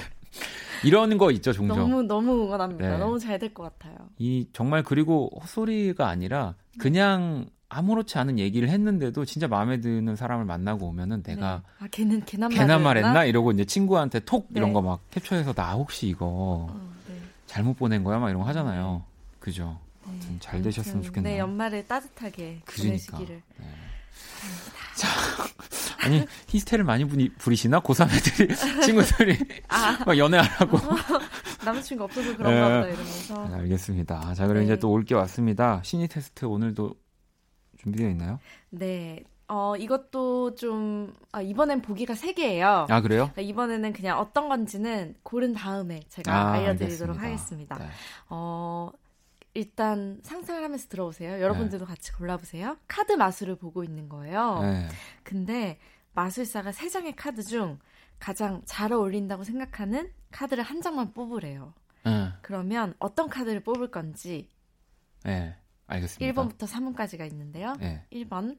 [0.86, 1.78] 이러는 거 있죠, 종종.
[1.78, 2.90] 너무 너무 응원합니다.
[2.90, 2.98] 네.
[2.98, 3.98] 너무 잘 될 것 같아요.
[4.18, 10.88] 이 정말 그리고 헛소리가 아니라 그냥 아무렇지 않은 얘기를 했는데도 진짜 마음에 드는 사람을 만나고
[10.88, 11.86] 오면은 내가 네.
[11.86, 14.60] 아 걔는 걔난, 걔난 말했나 이러고 이제 친구한테 톡 네.
[14.60, 17.16] 이런 거 막 캡처해서 나 혹시 이거 어, 네.
[17.46, 19.04] 잘못 보낸 거야 막 이런 거 하잖아요.
[19.06, 19.36] 네.
[19.40, 19.80] 그죠?
[20.06, 20.38] 네.
[20.42, 21.34] 잘 되셨으면 좋겠네요.
[21.34, 22.84] 네, 연말을 따뜻하게 그러니까.
[22.84, 23.42] 보내시기를.
[23.58, 23.66] 네.
[24.98, 25.08] 자,
[26.06, 29.38] 아니 히스테를 많이 부리, 부리시나 고3 애들이 친구들이
[29.70, 29.98] 아.
[30.06, 30.78] 막 연애하라고
[31.64, 32.76] 남자친구 없어서 그런가 네.
[32.82, 34.34] 보다 이러면서 네, 알겠습니다.
[34.34, 34.66] 자 그럼 네.
[34.66, 35.80] 이제 또 올 게 왔습니다.
[35.84, 36.96] 신이 테스트 오늘도
[37.82, 38.40] 준비되어 있나요?
[38.70, 39.24] 네.
[39.48, 42.90] 어, 이것도 좀, 아, 이번엔 보기가 3개예요.
[42.90, 43.30] 아, 그래요?
[43.34, 47.76] 그러니까 이번에는 그냥 어떤 건지는 고른 다음에 제가 아, 알려드리도록 알겠습니다.
[47.76, 47.78] 하겠습니다.
[47.78, 47.86] 네.
[48.30, 48.92] 어,
[49.54, 51.42] 일단 상상을 하면서 들어보세요.
[51.42, 51.90] 여러분들도 네.
[51.90, 52.78] 같이 골라보세요.
[52.88, 54.60] 카드 마술을 보고 있는 거예요.
[54.62, 54.88] 네.
[55.24, 55.78] 근데
[56.14, 57.78] 마술사가 세 장의 카드 중
[58.20, 61.74] 가장 잘 어울린다고 생각하는 카드를 한 장만 뽑으래요.
[62.06, 62.30] 네.
[62.42, 64.50] 그러면 어떤 카드를 뽑을 건지
[65.24, 65.56] 네,
[65.92, 66.34] 알겠습니다.
[66.34, 67.76] 1번부터 3번까지가 있는데요.
[67.80, 68.06] 네.
[68.12, 68.58] 1번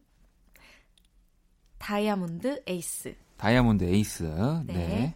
[1.78, 3.16] 다이아몬드 에이스.
[3.38, 4.22] 다이아몬드 에이스.
[4.66, 4.72] 네.
[4.72, 5.14] 네.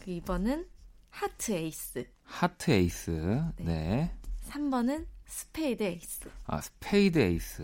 [0.00, 0.66] 그 2번은
[1.10, 2.08] 하트 에이스.
[2.24, 3.10] 하트 에이스.
[3.58, 3.64] 네.
[3.64, 4.16] 네.
[4.48, 6.30] 3번은 스페이드 에이스.
[6.46, 7.62] 아, 스페이드 에이스.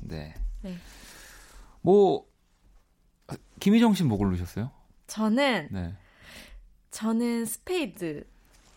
[0.00, 0.34] 네.
[0.62, 0.76] 네.
[1.82, 2.26] 뭐
[3.58, 4.70] 김희정 씨는 뭐 고르셨어요?
[5.06, 5.94] 저는 네.
[6.90, 8.26] 저는 스페이드.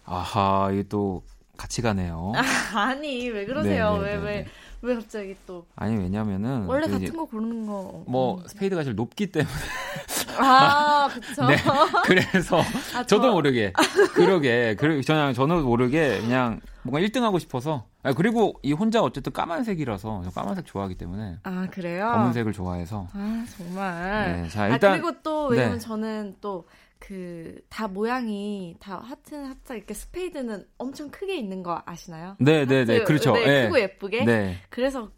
[0.05, 1.23] 아하, 이게 또
[1.57, 2.33] 같이 가네요.
[2.73, 3.93] 아, 니왜 그러세요?
[4.01, 4.47] 왜왜 네, 네, 왜, 네,
[4.81, 5.65] 왜 갑자기 또?
[5.75, 8.03] 아니 왜냐면은 원래 같은 거 고르는 거.
[8.07, 8.47] 뭐 음.
[8.47, 9.53] 스페이드가 제일 높기 때문에.
[10.39, 11.45] 아, 그렇죠.
[11.45, 11.55] 네,
[12.05, 12.61] 그래서
[12.95, 13.71] 아, 저도 모르게
[14.13, 17.85] 그러게 그러 저는 저는 모르게 그냥 뭔가 1등 하고 싶어서.
[18.01, 21.37] 아, 그리고 이 혼자 어쨌든 까만색이라서 까만색 좋아하기 때문에.
[21.43, 22.11] 아 그래요?
[22.11, 23.07] 검은색을 좋아해서.
[23.13, 24.41] 아 정말.
[24.41, 24.91] 네, 자 일단.
[24.91, 25.79] 아, 그리고 또 왜냐면 네.
[25.79, 26.65] 저는 또.
[27.05, 32.35] 그 다 모양이 다 하트는 하트 이렇게 스페이드는 엄청 크게 있는 거 아시나요?
[32.39, 33.33] 네, 네, 네, 그렇죠.
[33.33, 34.23] 네, 네, 크고 예쁘게.
[34.25, 34.57] 네.
[34.69, 35.11] 그래서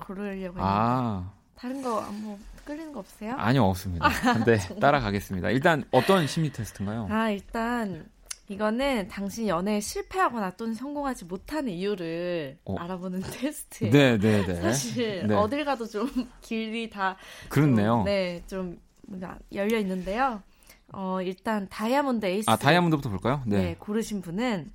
[0.00, 0.60] 고르려고 했는데.
[0.60, 1.32] 아.
[1.56, 3.34] 다른 거 뭐 끌리는 거 없으세요?
[3.38, 4.08] 아니요, 없습니다.
[4.34, 5.50] 근데 따라가겠습니다.
[5.50, 7.08] 일단 어떤 심리 테스트인가요?
[7.10, 8.08] 아, 일단
[8.48, 12.76] 이거는 당신 연애에 실패하거나 또는 성공하지 못하는 이유를 어.
[12.78, 13.92] 알아보는 테스트예요.
[13.92, 14.54] 네, 네, 네.
[14.60, 15.34] 사실 네.
[15.34, 16.08] 어딜 가도 좀
[16.40, 17.16] 길이 다
[17.48, 17.96] 그렇네요.
[17.98, 18.78] 좀, 네, 좀
[19.08, 20.40] 뭔가 열려 있는데요.
[20.92, 22.48] 어, 일단 다이아몬드 에이스.
[22.50, 23.42] 아, 다이아몬드부터 볼까요?
[23.46, 23.56] 네.
[23.58, 24.72] 네 고르신 분은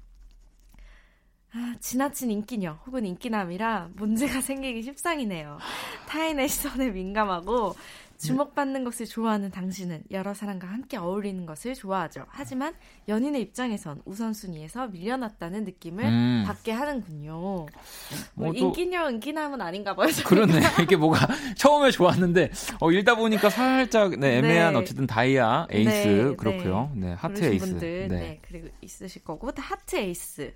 [1.53, 5.57] 아, 지나친 인기녀 혹은 인기남이라 문제가 생기기 십상이네요.
[6.07, 7.75] 타인의 시선에 민감하고
[8.17, 12.25] 주목받는 것을 좋아하는 당신은 여러 사람과 함께 어울리는 것을 좋아하죠.
[12.29, 12.73] 하지만
[13.07, 16.43] 연인의 입장에선 우선순위에서 밀려났다는 느낌을 음.
[16.47, 17.33] 받게 하는군요.
[17.33, 17.67] 뭐,
[18.33, 20.09] 뭐 인기녀, 인기남은 아닌가 봐요.
[20.25, 20.59] 그렇네.
[20.83, 21.27] 이게 뭐가
[21.57, 24.79] 처음에 좋았는데 어, 읽다 보니까 살짝 네, 애매한 네.
[24.79, 26.91] 어쨌든 다이아 에이스 네, 그렇고요.
[26.95, 27.65] 네, 하트 에이스.
[27.65, 28.15] 분들, 네.
[28.19, 28.39] 네.
[28.41, 30.53] 그리고 있으실 거고 하트 에이스.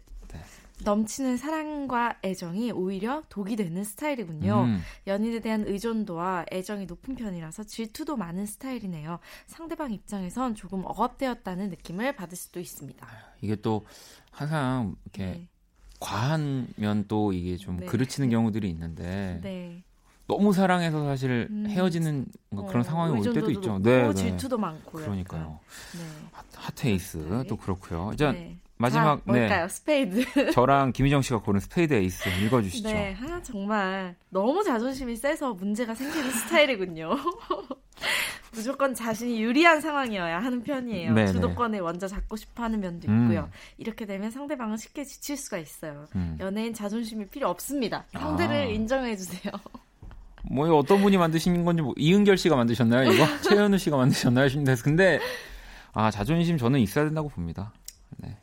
[0.82, 0.86] 네.
[0.86, 4.64] 넘치는 사랑과 애정이 오히려 독이 되는 스타일이군요.
[4.64, 4.82] 음.
[5.08, 9.20] 연인에 대한 의존도와 애정이 높은 편이라서 질투도 많은 스타일이네요.
[9.46, 13.08] 상대방 입장에선 조금 억압되었다는 느낌을 받을 수도 있습니다.
[13.42, 13.86] 이게 또
[14.32, 15.48] 항상 이렇게 네.
[16.00, 17.86] 과하면 또 이게 좀 네.
[17.86, 19.84] 그르치는 경우들이 있는데 네.
[20.28, 21.68] 너무 사랑해서 사실 음.
[21.68, 23.80] 헤어지는 어, 그런 상황이 올 때도 있죠.
[23.80, 25.04] 네, 네, 질투도 많고요.
[25.04, 25.60] 그러니까요.
[25.94, 26.40] 네.
[26.56, 27.44] 하트에이스 네.
[27.48, 28.12] 또 그렇고요.
[28.14, 28.58] 이제 네.
[28.82, 29.62] 마지막 자, 뭘까요?
[29.64, 29.68] 네.
[29.70, 30.52] 스페이드.
[30.52, 32.90] 저랑 김희정 씨가 고른 스페이드 에이스 읽어주시죠.
[32.90, 37.16] 네, 아, 정말 너무 자존심이 세서 문제가 생기는 스타일이군요.
[38.54, 41.14] 무조건 자신이 유리한 상황이어야 하는 편이에요.
[41.14, 41.32] 네네.
[41.32, 43.42] 주도권을 먼저 잡고 싶어하는 면도 있고요.
[43.42, 43.52] 음.
[43.78, 46.08] 이렇게 되면 상대방은 쉽게 지칠 수가 있어요.
[46.16, 46.36] 음.
[46.40, 48.06] 연예인 자존심이 필요 없습니다.
[48.12, 48.64] 상대를 아.
[48.66, 49.54] 인정해 주세요.
[50.44, 53.12] 뭐 어떤 분이 만드신 건지 뭐 이은결 씨가 만드셨나요?
[53.12, 54.50] 이거 최현우 씨가 만드셨나요?
[54.84, 55.20] 근데
[55.94, 57.72] 아 자존심 저는 있어야 된다고 봅니다.
[58.18, 58.38] 네.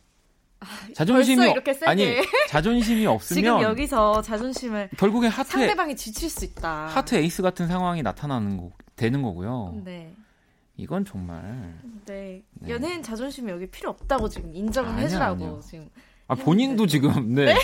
[0.94, 1.54] 자존심이
[1.86, 2.16] 아니
[2.48, 6.86] 자존심이 없으면 지금 여기서 자존심을 결국에 하트 상대방이 지칠 수 있다.
[6.86, 9.80] 하트 에이스 같은 상황이 나타나는 거 되는 거고요.
[9.84, 10.14] 네.
[10.76, 11.74] 이건 정말
[12.06, 12.42] 네.
[12.54, 12.70] 네.
[12.70, 15.60] 연예인 자존심이 여기 필요 없다고 지금 인정을 아니야, 해주라고 아니야.
[15.60, 15.88] 지금.
[16.28, 17.46] 아 본인도 지금 네.
[17.46, 17.56] 네?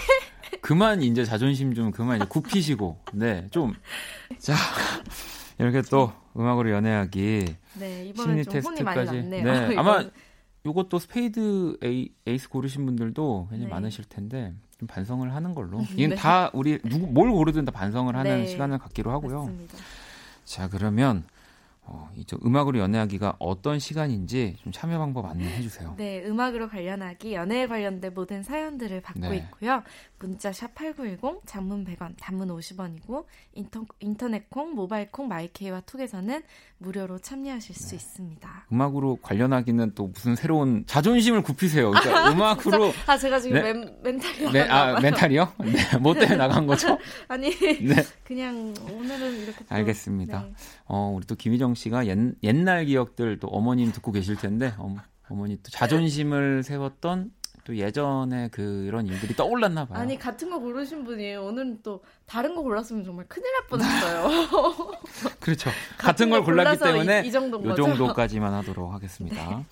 [0.60, 3.74] 그만 이제 자존심 좀 그만 이제 굽히시고 네 좀
[4.38, 4.54] 자
[5.58, 7.44] 이렇게 또 음악으로 연애하기
[7.78, 9.44] 네, 심리 테스트까지 네
[9.76, 10.04] 아마
[10.66, 13.70] 요것도 스페이드 에이, 에이스 고르신 분들도 굉장히 네.
[13.70, 15.82] 많으실 텐데 좀 반성을 하는 걸로.
[15.96, 16.14] 이건 네.
[16.16, 18.46] 다 우리 누구 뭘 고르든 다 반성을 하는 네.
[18.46, 19.40] 시간을 갖기로 하고요.
[19.40, 19.76] 맞습니다.
[20.44, 21.24] 자 그러면
[21.86, 25.94] 어, 이저 음악으로 연애하기가 어떤 시간인지 좀 참여 방법 안내해 주세요.
[25.98, 29.36] 네, 음악으로 연애하기 연애에 관련된 모든 사연들을 받고 네.
[29.36, 29.82] 있고요.
[30.18, 36.42] 문자 샵 8910, 장문 100원, 단문 50원이고 인터, 인터넷 콩, 모바일 콩, my K와 톡에서는
[36.78, 37.80] 무료로 참여하실 네.
[37.80, 38.66] 수 있습니다.
[38.72, 41.90] 음악으로 연애하기는 또 무슨 새로운 자존심을 굽히세요.
[41.90, 43.72] 그러니까 음악으로 아 제가 지금 네?
[43.72, 45.52] 멘, 멘탈이 네, 아 멘탈이요?
[45.58, 46.98] 네, 뭐 때문에 나간 거죠?
[47.28, 47.96] 아니 네.
[48.24, 50.42] 그냥 오늘은 이렇게 또, 알겠습니다.
[50.42, 50.52] 네.
[50.86, 54.96] 어 우리 또 김희정 씨가 옛, 옛날 기억들 또 어머님 듣고 계실 텐데 어,
[55.28, 57.32] 어머니 또 자존심을 세웠던
[57.64, 59.98] 또 예전에 그런 일들이 떠올랐나 봐요.
[59.98, 64.28] 아니 같은 거 고르신 분이 오늘은 또 다른 거 골랐으면 정말 큰일 날 뻔했어요.
[65.40, 65.70] 그렇죠.
[65.96, 69.56] 같은, 같은 걸 골랐기 때문에 이, 이, 정도 요 정도까지만 하도록 하겠습니다.
[69.56, 69.66] 네.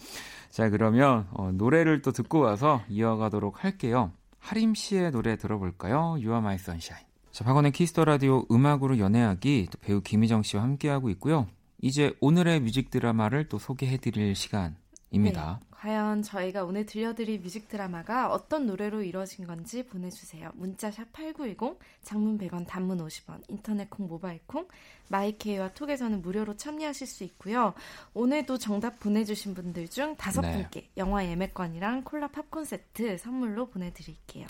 [0.49, 4.13] 자 그러면 어, 노래를 또 듣고 와서 이어가도록 할게요.
[4.39, 6.13] 하림 씨의 노래 들어볼까요?
[6.13, 7.07] You Are My Sunshine.
[7.31, 11.47] 자, 박원의 Kiss the Radio 음악으로 연애하기 배우 김희정 씨와 함께하고 있고요.
[11.83, 15.59] 이제 오늘의 뮤직 드라마를 또 소개해드릴 시간입니다.
[15.61, 20.53] 네, 과연 저희가 오늘 들려드릴 뮤직 드라마가 어떤 노래로 이루어진 건지 보내주세요.
[20.55, 24.69] 문자샵 8910, 장문 100원, 단문 50원, 인터넷 콩, 모바일 콩,
[25.09, 27.75] 마이케이와 톡에서는 무료로 참여하실 수 있고요.
[28.15, 30.53] 오늘도 정답 보내주신 분들 중 다섯 네.
[30.53, 34.47] 분께 영화 예매권이랑 콜라 팝콘 세트 선물로 보내드릴게요.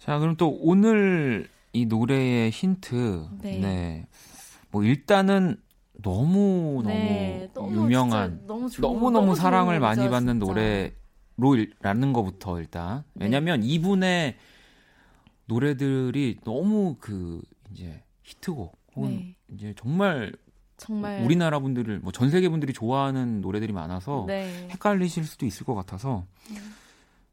[0.00, 3.28] 자, 그럼 또 오늘 이 노래의 힌트.
[3.42, 3.58] 네.
[3.58, 4.06] 네.
[4.72, 5.62] 뭐 일단은
[6.02, 10.10] 너무 네, 너무 유명한 너무, 너무 너무 사랑을 많이 진짜.
[10.10, 10.38] 받는
[11.36, 13.24] 노래로라는 것부터 일단 네.
[13.26, 13.66] 왜냐면 네.
[13.66, 14.36] 이분의
[15.46, 19.36] 노래들이 너무 그 이제 히트곡 혹은 네.
[19.52, 20.32] 이제 정말
[20.76, 24.68] 정말 우리나라 분들을 뭐 전 세계 분들이 좋아하는 노래들이 많아서 네.
[24.70, 26.56] 헷갈리실 수도 있을 것 같아서 네.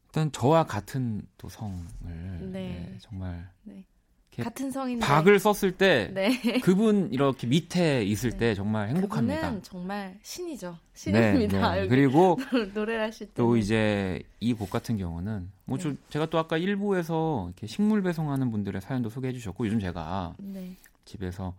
[0.06, 1.82] 일단 저와 같은 또 성을
[2.39, 2.97] 네.
[3.00, 3.50] 정말
[4.37, 6.31] 같은 성인데 박을 썼을 때 네.
[6.61, 8.37] 그분 이렇게 밑에 있을 네.
[8.37, 9.41] 때 정말 행복합니다.
[9.41, 10.77] 그분은 정말 신이죠.
[10.93, 11.73] 신입니다.
[11.75, 11.87] 네, 네.
[11.87, 12.37] 그리고
[12.73, 15.95] 노래를 하실 때 또 이제 이 곡 같은 경우는 뭐 네.
[16.09, 20.75] 제가 또 아까 일부에서 이렇게 식물 배송하는 분들의 사연도 소개해 주셨고 요즘 제가 네.
[21.03, 21.53] 집에서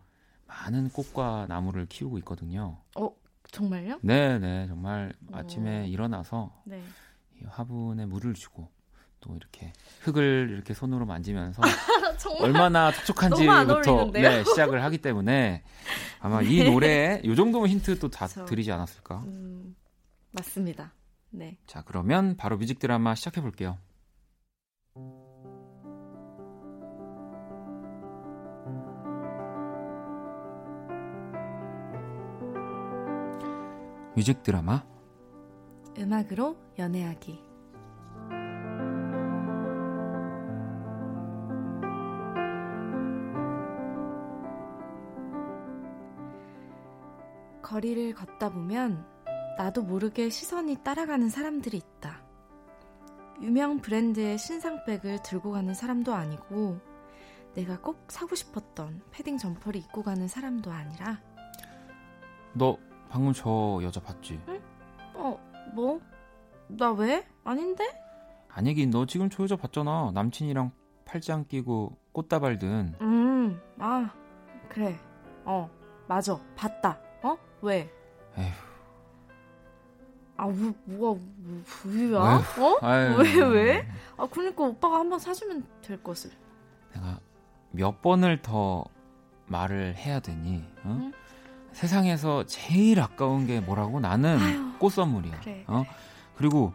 [0.47, 2.79] 많은 꽃과 나무를 키우고 있거든요.
[2.97, 3.11] 어,
[3.51, 3.99] 정말요?
[4.03, 4.67] 네, 네.
[4.67, 6.53] 정말 아침에 일어나서
[7.47, 8.69] 화분에 물을 주고
[9.23, 11.63] 또 이렇게 흙을 이렇게 손으로 만지면서
[12.41, 15.63] 얼마나 촉촉한지부터 네, 시작을 하기 때문에
[16.21, 16.71] 아마 이 네.
[16.71, 19.23] 노래에 이 정도면 힌트 또다 드리지 않았을까?
[19.27, 19.75] 음,
[20.33, 20.93] 맞습니다.
[21.31, 21.57] 네.
[21.67, 23.79] 자, 그러면 바로 뮤직 드라마 시작해 볼게요.
[34.15, 34.85] 뮤직 드라마
[35.97, 37.52] 음악으로 연애하기
[47.73, 49.03] 거리를 걷다 보면
[49.57, 52.23] 나도 모르게 시선이 따라가는 사람들이 있다.
[53.41, 56.79] 유명 브랜드의 신상백을 들고 가는 사람도 아니고
[57.55, 61.19] 내가 꼭 사고 싶었던 패딩 점퍼를 입고 가는 사람도 아니라
[62.53, 62.77] 너
[63.09, 64.39] 방금 저 여자 봤지?
[64.49, 64.61] 응?
[65.15, 65.39] 어,
[65.75, 65.99] 뭐?
[66.69, 67.27] 나 왜?
[67.43, 67.85] 아닌데?
[68.51, 70.11] 아니긴 너 지금 저 여자 봤잖아.
[70.13, 70.73] 남친이랑
[71.07, 72.95] 팔짱 끼고 꽃다발 든.
[73.01, 74.13] 음, 아,
[74.69, 74.95] 그래.
[75.47, 75.71] 어,
[76.07, 76.39] 맞아.
[76.55, 76.99] 봤다.
[77.23, 77.37] 어?
[77.63, 77.91] 왜?
[78.37, 78.51] 에휴.
[80.37, 82.19] 아, 뭐, 뭐가, 뭐, 부유야?
[82.19, 82.79] 어?
[82.83, 83.17] 아유.
[83.19, 83.89] 왜, 왜?
[84.17, 86.31] 아, 그러니까 오빠가 한번 사주면 될 것을.
[86.95, 87.21] 내가
[87.71, 88.85] 몇 번을 더
[89.47, 90.99] 말을 해야 되니, 어?
[91.01, 91.13] 응?
[91.73, 94.01] 세상에서 제일 아까운 게 뭐라고?
[94.01, 95.41] 나는 아유, 꽃 선물이야.
[95.41, 95.85] 그래, 어?
[95.85, 95.97] 그래.
[96.37, 96.73] 그리고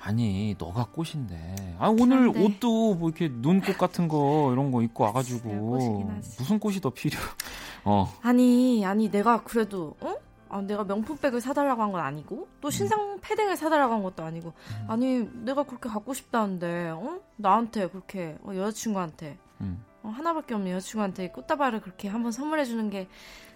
[0.00, 2.44] 아니 너가 꽃인데 아 오늘 그런데.
[2.44, 7.18] 옷도 뭐 이렇게 눈꽃 같은 거 이런 거 입고 와가지고 무슨 꽃이 더 필요?
[7.84, 10.14] 어 아니 아니 내가 그래도 어
[10.50, 12.70] 아, 내가 명품백을 사달라고 한 건 아니고 또 음.
[12.70, 13.18] 신상 음.
[13.20, 14.86] 패딩을 사달라고 한 것도 아니고 음.
[14.90, 19.82] 아니 내가 그렇게 갖고 싶다는데 어 나한테 그렇게 어, 여자친구한테 음.
[20.02, 23.08] 어, 하나밖에 없는 여자친구한테 꽃다발을 그렇게 한번 선물해 주는 게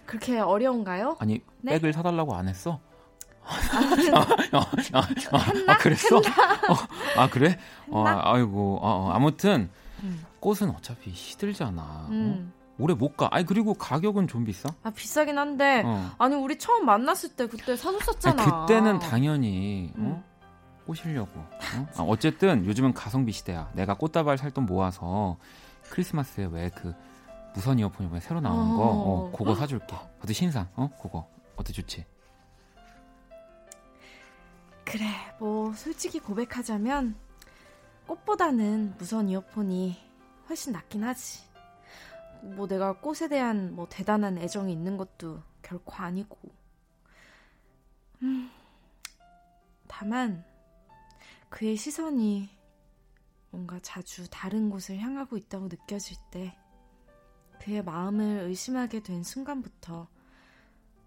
[0.05, 1.17] 그렇게 어려운가요?
[1.19, 1.73] 아니 네?
[1.73, 2.79] 백을 사달라고 안 했어?
[3.45, 3.55] 아,
[4.53, 4.59] 아,
[4.93, 5.01] 아,
[5.31, 6.17] 아, 아, 그랬어?
[6.17, 6.21] 어,
[7.17, 7.57] 아 그래?
[7.89, 9.69] 어, 아이고 어, 아무튼
[10.01, 10.25] 음.
[10.39, 11.81] 꽃은 어차피 시들잖아.
[11.81, 12.07] 어?
[12.09, 12.51] 음.
[12.79, 13.27] 오래 못 가.
[13.31, 14.69] 아니 그리고 가격은 좀 비싸?
[14.83, 16.11] 아 비싸긴 한데 어.
[16.17, 18.41] 아니 우리 처음 만났을 때 그때 사줬었잖아.
[18.41, 19.99] 아니, 그때는 당연히 어?
[19.99, 20.23] 음.
[20.85, 21.39] 꼬시려고.
[21.39, 21.87] 어?
[21.97, 23.71] 아, 어쨌든 요즘은 가성비 시대야.
[23.73, 25.37] 내가 꽃다발 살 돈 모아서
[25.89, 26.93] 크리스마스에 왜 그
[27.55, 29.95] 무선 이어폰 이번에 새로 나오는 거, 어, 그거 사줄게.
[30.23, 30.67] 어때 신상?
[30.75, 32.03] 어, 그거 어때 좋지?
[34.85, 35.05] 그래,
[35.39, 37.15] 뭐 솔직히 고백하자면
[38.07, 39.97] 꽃보다는 무선 이어폰이
[40.49, 41.43] 훨씬 낫긴 하지.
[42.43, 46.37] 뭐 내가 꽃에 대한 뭐 대단한 애정이 있는 것도 결코 아니고.
[48.21, 48.51] 음,
[49.87, 50.43] 다만
[51.49, 52.49] 그의 시선이
[53.49, 56.57] 뭔가 자주 다른 곳을 향하고 있다고 느껴질 때
[57.61, 60.09] 그의 마음을 의심하게 된 순간부터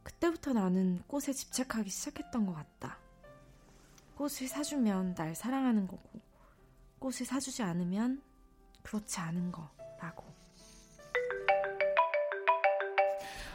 [0.03, 2.99] 그때부터 나는 꽃에 집착하기 시작했던 것 같다.
[4.15, 6.21] 꽃을 사주면 날 사랑하는 거고,
[7.01, 8.23] 꽃을 사주지 않으면
[8.83, 9.76] 그렇지 않은 거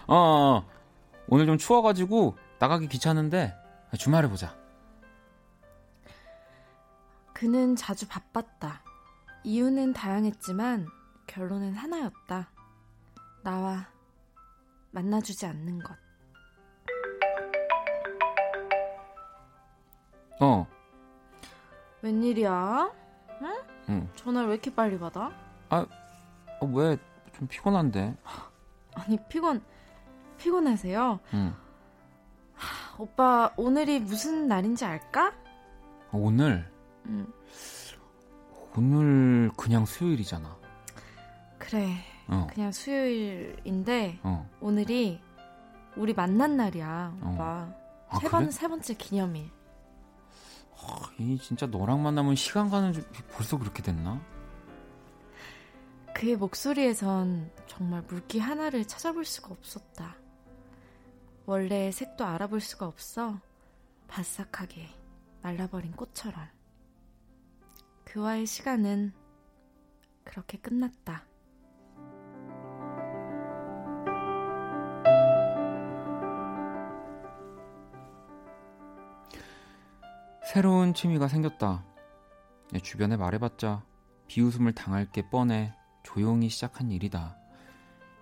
[0.08, 0.66] 어, 어,
[1.28, 3.56] 오늘 좀 추워가지고 나가기 귀찮은데
[3.97, 4.56] 주말에 보자.
[7.34, 8.84] 그는 자주 바빴다.
[9.43, 10.88] 이유는 다양했지만
[11.26, 12.52] 결론은 하나였다.
[13.43, 13.88] 나와
[14.91, 15.95] 만나주지 않는 것.
[20.39, 20.68] 어.
[22.02, 22.91] 웬일이야?
[23.41, 23.62] 응?
[23.89, 24.10] 응.
[24.16, 25.32] 전화를 왜 이렇게 빨리 받아?
[25.70, 25.86] 아,
[26.60, 26.97] 어, 왜?
[27.34, 28.16] 좀 피곤한데.
[28.95, 29.64] 아니, 피곤,
[30.41, 31.19] 피곤하세요?
[31.35, 31.53] 응.
[32.55, 35.33] 하, 오빠, 오늘이 무슨 날인지 알까?
[36.11, 36.67] 오늘?
[37.05, 37.31] 응.
[38.75, 40.57] 오늘 그냥 수요일이잖아.
[41.59, 41.95] 그래.
[42.27, 42.47] 어.
[42.51, 44.49] 그냥 수요일인데, 어.
[44.61, 45.21] 오늘이
[45.95, 47.31] 우리 만난 날이야, 어.
[47.33, 47.73] 오빠.
[48.09, 48.51] 아, 세, 번, 그래?
[48.51, 49.51] 세 번째 기념일.
[50.81, 54.19] 아, 이 진짜 너랑 만나면 시간 가는 줄 벌써 그렇게 됐나?
[56.15, 60.15] 그의 목소리에선 정말 물기 하나를 찾아볼 수가 없었다.
[61.52, 63.38] 원래의 색도 알아볼 수가 없어
[64.08, 64.88] 바싹하게
[65.41, 66.47] 말라버린 꽃처럼.
[68.06, 69.12] 그와의 시간은
[70.24, 71.26] 그렇게 끝났다.
[80.45, 81.84] 새로운 취미가 생겼다.
[82.72, 83.84] 내 주변에 말해봤자
[84.28, 87.36] 비웃음을 당할 게 뻔해 조용히 시작한 일이다.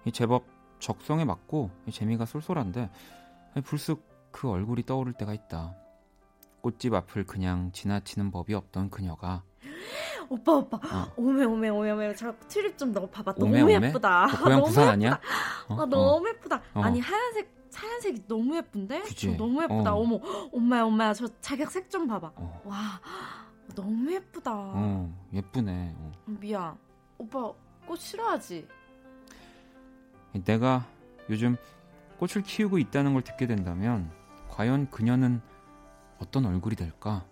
[0.06, 0.48] 이 제법
[0.80, 2.90] 적성에 맞고 이 재미가 쏠쏠한데
[3.64, 5.76] 불쑥 그 얼굴이 떠오를 때가 있다.
[6.62, 9.44] 꽃집 앞을 그냥 지나치는 법이 없던 그녀가
[10.30, 11.12] 오빠 오빠 어.
[11.16, 13.88] 오메 오메 오메 오메 저 트립 좀 넣어 봐봐 오메, 너무 오메?
[13.88, 14.92] 예쁘다 너 고향 부산 예쁘다.
[14.92, 15.22] 아니야?
[15.70, 15.86] 어, 아 어.
[15.86, 16.82] 너무 예쁘다 어.
[16.82, 19.32] 아니 하얀색 하얀색이 너무 예쁜데 그치?
[19.32, 20.00] 저 너무 예쁘다 어.
[20.02, 20.20] 어머
[20.52, 23.00] 엄마야 엄마야 저 자격색 좀 봐봐 어, 와
[23.74, 25.96] 너무 예쁘다 어, 예쁘네.
[25.98, 26.12] 어.
[26.26, 26.78] 미안
[27.18, 27.54] 오빠
[27.88, 28.68] 꽃 싫어하지
[30.44, 30.86] 내가
[31.30, 31.56] 요즘
[32.20, 34.12] 꽃을 키우고 있다는 걸 듣게 된다면
[34.50, 35.42] 과연 그녀는
[36.22, 37.24] 어떤 얼굴이 될까?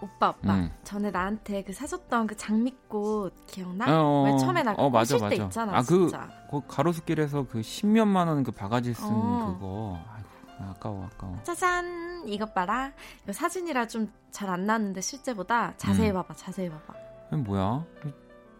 [0.00, 0.70] 오빠 오빠 음.
[0.82, 3.86] 전에 나한테 그 사줬던 그 장미꽃 기억나?
[3.88, 5.44] 어, 왜 처음에 나 어, 맞아, 꼬실 때 맞아.
[5.46, 6.10] 있잖아 아, 그-
[6.50, 9.54] 그 가로수길에서 그 십몇만 원 그 바가지 쓴 어.
[9.54, 12.92] 그거 아이고 아까워 아까워 짜잔 이것 봐라
[13.22, 16.14] 이거 사진이라 좀 잘 안 나왔는데 실제보다 자세히 음.
[16.14, 17.84] 봐봐 자세히 봐봐 뭐야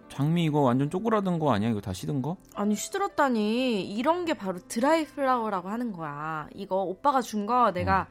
[0.09, 1.71] 장미 이거 완전 쪼그라든 거 아니야?
[1.71, 2.37] 이거 다 시든 거?
[2.55, 3.83] 아니 시들었다니.
[3.97, 6.47] 이런 게 바로 드라이 플라워라고 하는 거야.
[6.55, 8.07] 이거 오빠가 준 거 내가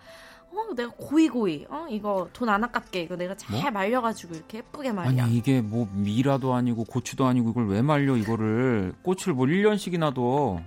[0.52, 0.74] 어.
[0.76, 1.86] 내가 고이 고이 어?
[1.90, 3.72] 이거 돈 안 아깝게 이거 내가 잘 뭐?
[3.72, 8.94] 말려가지고 이렇게 예쁘게 말이야 아니 이게 뭐 미라도 아니고 고추도 아니고 이걸 왜 말려 이거를?
[9.02, 10.62] 꽃을 뭐 1년씩이나 둬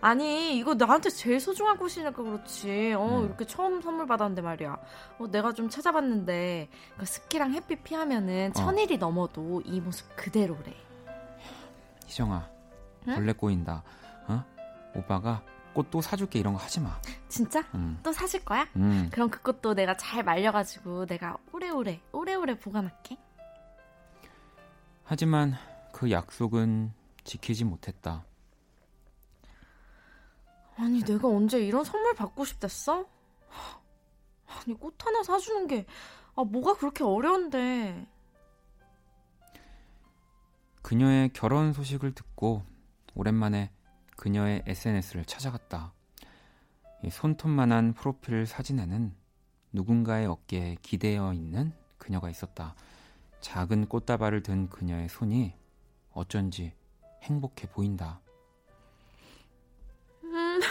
[0.00, 3.26] 아니 이거 나한테 제일 소중한 꽃이니까 그렇지 어 음.
[3.26, 4.78] 이렇게 처음 선물 받았는데 말이야
[5.18, 8.52] 어 내가 좀 찾아봤는데 그 습기랑 햇빛 피하면은 어.
[8.52, 10.74] 천일이 넘어도 이 모습 그대로래
[12.06, 12.48] 희정아
[13.08, 13.14] 응?
[13.14, 13.82] 벌레 꼬인다
[14.28, 14.44] 어?
[14.94, 15.42] 오빠가
[15.74, 16.98] 꽃또 사줄게 이런 거 하지 마
[17.28, 17.60] 진짜?
[17.74, 17.98] 음.
[18.02, 18.66] 또 사실 거야?
[18.76, 19.08] 음.
[19.12, 23.18] 그럼 그 꽃도 내가 잘 말려가지고 내가 오래오래 오래오래 보관할게
[25.04, 25.54] 하지만
[25.92, 26.92] 그 약속은
[27.24, 28.24] 지키지 못했다
[30.76, 33.06] 아니 내가 언제 이런 선물 받고 싶댔어?
[34.46, 35.86] 아니 꽃 하나 사주는 게
[36.34, 38.06] 아, 뭐가 그렇게 어려운데
[40.82, 42.62] 그녀의 결혼 소식을 듣고
[43.14, 43.70] 오랜만에
[44.16, 45.92] 그녀의 SNS를 찾아갔다.
[47.02, 49.14] 이 손톱만한 프로필 사진에는
[49.72, 52.74] 누군가의 어깨에 기대어 있는 그녀가 있었다.
[53.40, 55.54] 작은 꽃다발을 든 그녀의 손이
[56.12, 56.74] 어쩐지
[57.22, 58.20] 행복해 보인다.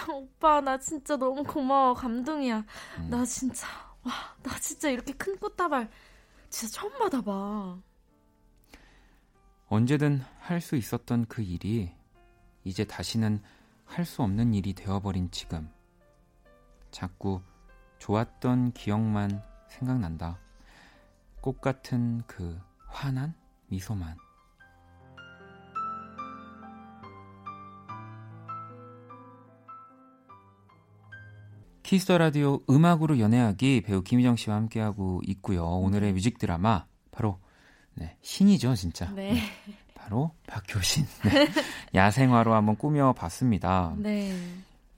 [0.09, 2.65] 음 오빠 나 진짜 너무 고마워 감동이야
[2.99, 3.09] 음.
[3.09, 3.67] 나 진짜
[4.03, 4.11] 와
[4.43, 5.89] 나 진짜 이렇게 큰 꽃다발
[6.49, 7.77] 진짜 처음 받아봐
[9.67, 11.91] 언제든 할 수 있었던 그 일이
[12.63, 13.41] 이제 다시는
[13.85, 15.69] 할 수 없는 일이 되어버린 지금.
[16.91, 17.41] 자꾸
[17.99, 20.39] 좋았던 기억만 생각난다.
[21.41, 23.33] 꽃 같은 그 환한
[23.67, 24.17] 미소만.
[31.89, 35.65] Kiss the Radio 음악으로 연애하기 배우 김희정 씨와 함께하고 있고요.
[35.65, 37.39] 오늘의 뮤직 드라마 바로
[37.95, 39.11] 네, 신이죠, 진짜.
[39.15, 39.41] 네
[39.95, 41.07] 바로 박효신.
[41.25, 41.47] 네.
[41.95, 43.95] 야생화로 한번 꾸며 봤습니다.
[43.97, 44.39] 네.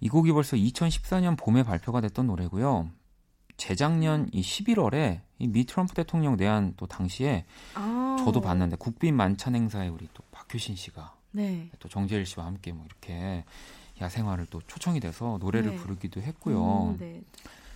[0.02, 2.90] 이 곡이 벌써 2014년 봄에 발표가 됐던 노래고요.
[3.56, 9.88] 재작년 이 11월에 이미 트럼프 대통령 내한 또 당시에 아, 저도 봤는데 국빈 만찬 행사에
[9.88, 11.70] 우리 또 박효신 씨가 네.
[11.80, 13.46] 또 정재일 씨와 함께 뭐 이렇게
[14.02, 15.78] 야생화를 또 초청이 돼서 노래를 네.
[15.78, 16.96] 부르기도 했고요.
[16.96, 17.22] 음, 네.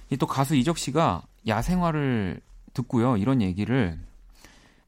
[0.10, 2.42] 이또 가수 이적 씨가 야생화를
[2.74, 3.18] 듣고요.
[3.18, 3.98] 이런 얘기를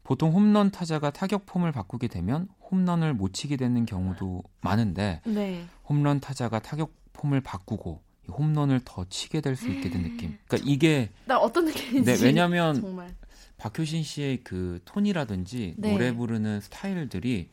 [0.04, 5.66] 보통 홈런 타자가 타격 폼을 바꾸게 되면 홈런을 못 치게 되는 경우도 많은데 네.
[5.88, 10.38] 홈런 타자가 타격 폼을 바꾸고 이 홈런을 더 치게 될 수 있게 된 느낌.
[10.48, 13.14] 그러니까 이게 나 어떤 느낌인지 네, 왜냐면 정말
[13.58, 15.92] 박효신 씨의 그 톤이라든지 네.
[15.92, 17.50] 노래 부르는 스타일들이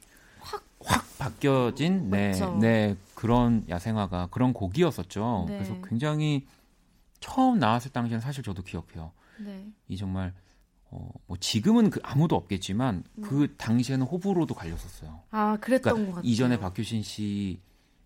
[1.19, 5.47] 바뀌어진 네, 네 그런 야생화가 그런 곡이었었죠.
[5.49, 5.59] 네.
[5.59, 6.47] 그래서 굉장히
[7.21, 9.13] 처음 나왔을 당시에는 사실 저도 기억해요.
[9.39, 9.67] 네.
[9.89, 10.33] 이 정말
[10.91, 13.23] 어, 뭐 지금은 그 아무도 없겠지만 음.
[13.23, 15.21] 그 당시에는 호불호도 갈렸었어요.
[15.31, 16.31] 아 그랬던 그러니까 것 같아요.
[16.31, 17.61] 이전에 박효신 씨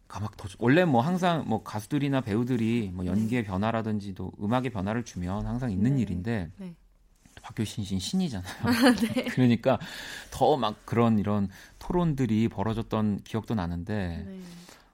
[0.09, 3.47] 가 막 더 원래 뭐 항상 뭐 가수들이나 배우들이 뭐 연기의 네.
[3.47, 6.03] 변화라든지도 음악의 변화를 주면 항상 있는 네.
[6.03, 6.75] 일인데 네.
[7.55, 8.55] 박효신 씨는 신이잖아요.
[9.15, 9.25] 네.
[9.33, 9.79] 그러니까
[10.31, 14.25] 더 막 그런 이런 토론들이 벌어졌던 기억도 나는데.
[14.27, 14.41] 네.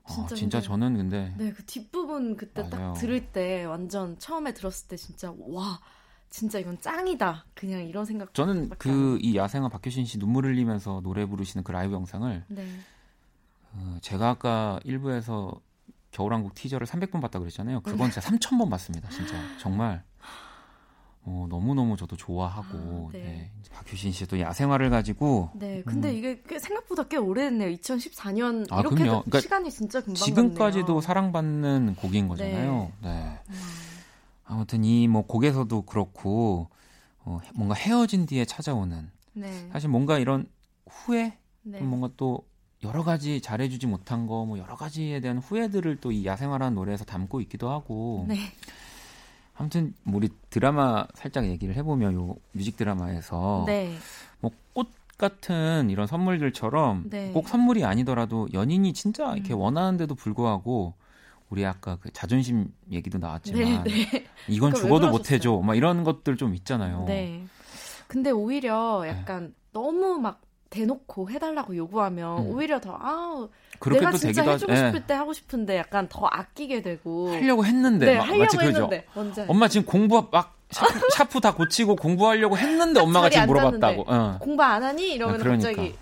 [0.07, 2.93] 진짜, 아, 진짜 근데, 저는 근데 네 그 뒷부분 그때 맞아요.
[2.93, 5.81] 딱 들을 때 완전 처음에 들었을 때 진짜 와
[6.29, 7.47] 진짜 이건 짱이다.
[7.55, 8.35] 그냥 이런 생각.
[8.35, 12.67] 저는 그 이 야생화 박효신 씨 눈물 흘리면서 노래 부르시는 그 라이브 영상을 네.
[13.73, 15.59] 어, 제가 아까 일부에서
[16.11, 17.81] 겨울왕국 티저를 300번 봤다 그랬잖아요.
[17.81, 19.09] 그건 진짜 3000번 봤습니다.
[19.09, 20.05] 진짜 정말
[21.27, 23.19] 어, 너무너무 저도 좋아하고 아, 네.
[23.23, 23.51] 네.
[23.73, 26.15] 박효신 씨도 야생화를 가지고 네 근데 음.
[26.15, 31.01] 이게 꽤 생각보다 꽤 오래됐네요 2014년 아, 이렇게 그러니까 시간이 진짜 금방 지금까지도 갔네요.
[31.01, 33.39] 사랑받는 곡인 거잖아요 네, 네.
[33.49, 33.55] 음.
[34.45, 36.69] 아무튼 이 뭐 곡에서도 그렇고
[37.25, 39.69] 어, 뭔가 헤어진 뒤에 찾아오는 네.
[39.73, 40.47] 사실 뭔가 이런
[40.87, 41.81] 후회 네.
[41.81, 42.47] 뭔가 또
[42.83, 47.41] 여러 가지 잘해주지 못한 거 뭐 여러 가지에 대한 후회들을 또 이 야생화라는 노래에서 담고
[47.41, 48.37] 있기도 하고 네.
[49.57, 53.95] 아무튼 뭐 우리 드라마 살짝 얘기를 해보면 요 뮤직 드라마에서 네.
[54.41, 57.31] 뭐꽃 같은 이런 선물들처럼 네.
[57.33, 59.61] 꼭 선물이 아니더라도 연인이 진짜 이렇게 음.
[59.61, 60.95] 원하는데도 불구하고
[61.51, 64.27] 우리 아까 그 자존심 얘기도 나왔지만 네, 네.
[64.49, 67.05] 이건 죽어도 못 해줘 막 이런 것들 좀 있잖아요.
[67.07, 67.45] 네.
[68.09, 69.11] 근데 오히려 네.
[69.11, 69.53] 약간 네.
[69.73, 70.41] 너무 막
[70.75, 72.47] 대놓고 해달라고 요구하면 음.
[72.49, 73.49] 오히려 더 아우
[73.93, 74.77] 내가 진짜 해주고 하...
[74.77, 75.07] 싶을 네.
[75.07, 79.45] 때 하고 싶은데 약간 더 아끼게 되고 하려고 했는데 네, 마, 하려고 했는데 그죠.
[79.47, 84.39] 엄마 지금 공부 막 샤프, 샤프, 다 고치고 공부하려고 했는데 엄마가 지금 물어봤다고 어.
[84.41, 85.69] 공부 안 하니 이러면 아, 그러니까.
[85.69, 85.95] 갑자기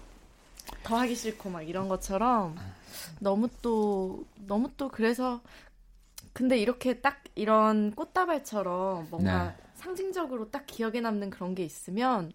[0.82, 2.56] 더 하기 싫고 막 이런 것처럼
[3.20, 5.42] 너무 또 너무 또 그래서
[6.32, 9.54] 근데 이렇게 딱 이런 꽃다발처럼 뭔가 네.
[9.74, 12.32] 상징적으로 딱 기억에 남는 그런 게 있으면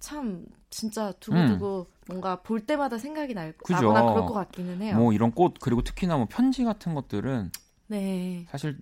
[0.00, 1.94] 참 진짜 두고두고 음.
[2.08, 3.92] 뭔가 볼 때마다 생각이 날, 그죠.
[3.92, 4.96] 나거나 그럴 것 같기는 해요.
[4.96, 7.52] 뭐 이런 꽃 그리고 특히나 뭐 편지 같은 것들은
[7.86, 8.46] 네.
[8.50, 8.78] 사실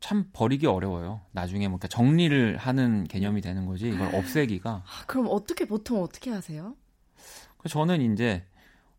[0.00, 1.22] 참 버리기 어려워요.
[1.32, 4.70] 나중에 뭐 정리를 하는 개념이 되는 거지 이걸 없애기가.
[4.70, 6.74] 아, 그럼 어떻게 보통 어떻게 하세요?
[7.68, 8.44] 저는 이제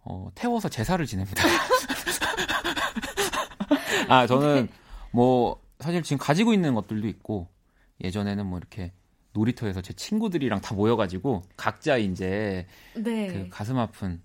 [0.03, 1.43] 어, 태워서 제사를 지냅니다.
[4.09, 4.69] 아 저는
[5.11, 7.49] 뭐 사실 지금 가지고 있는 것들도 있고
[8.03, 8.93] 예전에는 뭐 이렇게
[9.37, 12.65] 놀이터에서 제 친구들이랑 다 모여가지고 각자 이제
[12.95, 13.27] 네.
[13.27, 14.21] 그 가슴 아픈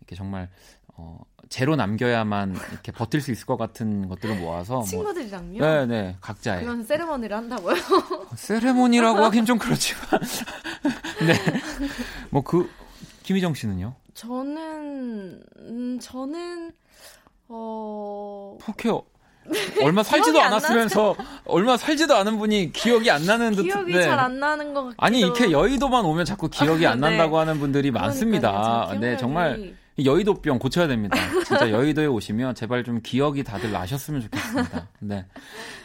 [0.00, 0.48] 이렇게 정말
[0.96, 5.58] 어, 제로 남겨야만 이렇게 버틸 수 있을 것 같은 것들을 모아서 뭐 친구들이랑요?
[5.58, 7.74] 뭐, 네, 네, 각자의 그런 세레머니를 한다고요?
[8.36, 10.02] 세레모니라고 하긴 좀 그렇지만,
[11.26, 11.34] 네,
[12.30, 12.70] 뭐그
[13.22, 13.94] 김희정 씨는요?
[14.14, 16.72] 저는 음, 저는
[17.48, 19.04] 어 포케어
[19.82, 21.16] 얼마 살지도 않았으면서
[21.46, 24.02] 얼마 살지도 않은 분이 기억이 안 나는 듯 기억이 네.
[24.02, 27.10] 잘안 나는 것 같기도 아니 이렇게 여의도만 오면 자꾸 기억이 안 네.
[27.10, 28.96] 난다고 하는 분들이 많습니다.
[29.00, 31.16] 네 정말 여의도병 고쳐야 됩니다.
[31.46, 34.88] 진짜 여의도에 오시면 제발 좀 기억이 다들 나셨으면 좋겠습니다.
[34.98, 35.24] 네.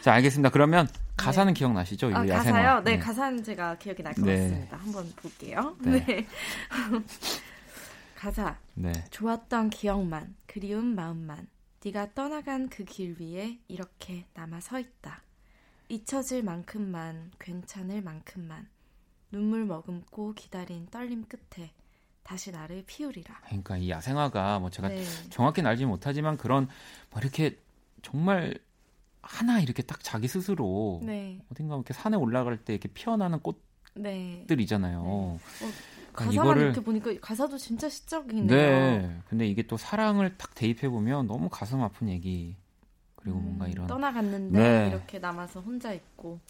[0.00, 0.50] 자, 알겠습니다.
[0.50, 1.58] 그러면 가사는 네.
[1.58, 2.10] 기억나시죠?
[2.14, 2.82] 아, 가사요?
[2.82, 4.34] 네, 네, 가사는 제가 기억이 날것 네.
[4.36, 4.76] 같습니다.
[4.78, 5.76] 한번 볼게요.
[5.80, 6.04] 네.
[6.06, 6.26] 네.
[8.16, 8.56] 가사.
[8.74, 8.90] 네.
[9.10, 11.46] 좋았던 기억만, 그리운 마음만.
[11.84, 15.22] 네가 떠나간 그 길 위에 이렇게 남아 서 있다.
[15.90, 18.68] 잊혀질 만큼만, 괜찮을 만큼만.
[19.32, 21.72] 눈물 머금고 기다린 떨림 끝에
[22.22, 23.40] 다시 나를 피우리라.
[23.44, 25.04] 그러니까 이 야생화가 뭐 제가 네.
[25.30, 26.68] 정확히 알지 못하지만 그런
[27.10, 27.58] 뭐 이렇게
[28.02, 28.56] 정말
[29.22, 31.40] 하나 이렇게 딱 자기 스스로 네.
[31.50, 33.78] 어딘가 이렇게 산에 올라갈 때 이렇게 피어나는 꽃들이잖아요.
[33.96, 34.46] 네.
[34.46, 34.96] 네.
[35.04, 35.38] 어,
[36.12, 36.62] 가사만 이거를...
[36.62, 38.46] 이렇게 보니까 가사도 진짜 시적이네요.
[38.46, 39.20] 네.
[39.28, 42.56] 근데 이게 또 사랑을 딱 대입해 보면 너무 가슴 아픈 얘기
[43.22, 44.88] 그리고 음, 뭔가 이런 떠나갔는데 네.
[44.88, 46.40] 이렇게 남아서 혼자 있고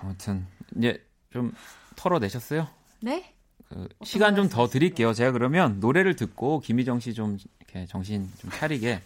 [0.00, 0.46] 아무튼
[0.76, 1.52] 이제 좀
[1.96, 2.66] 털어내셨어요?
[3.02, 3.34] 네?
[3.68, 5.12] 그 시간 좀 더 드릴게요.
[5.12, 9.00] 제가 그러면 노래를 듣고 김희정 씨 좀 이렇게 정신 좀 차리게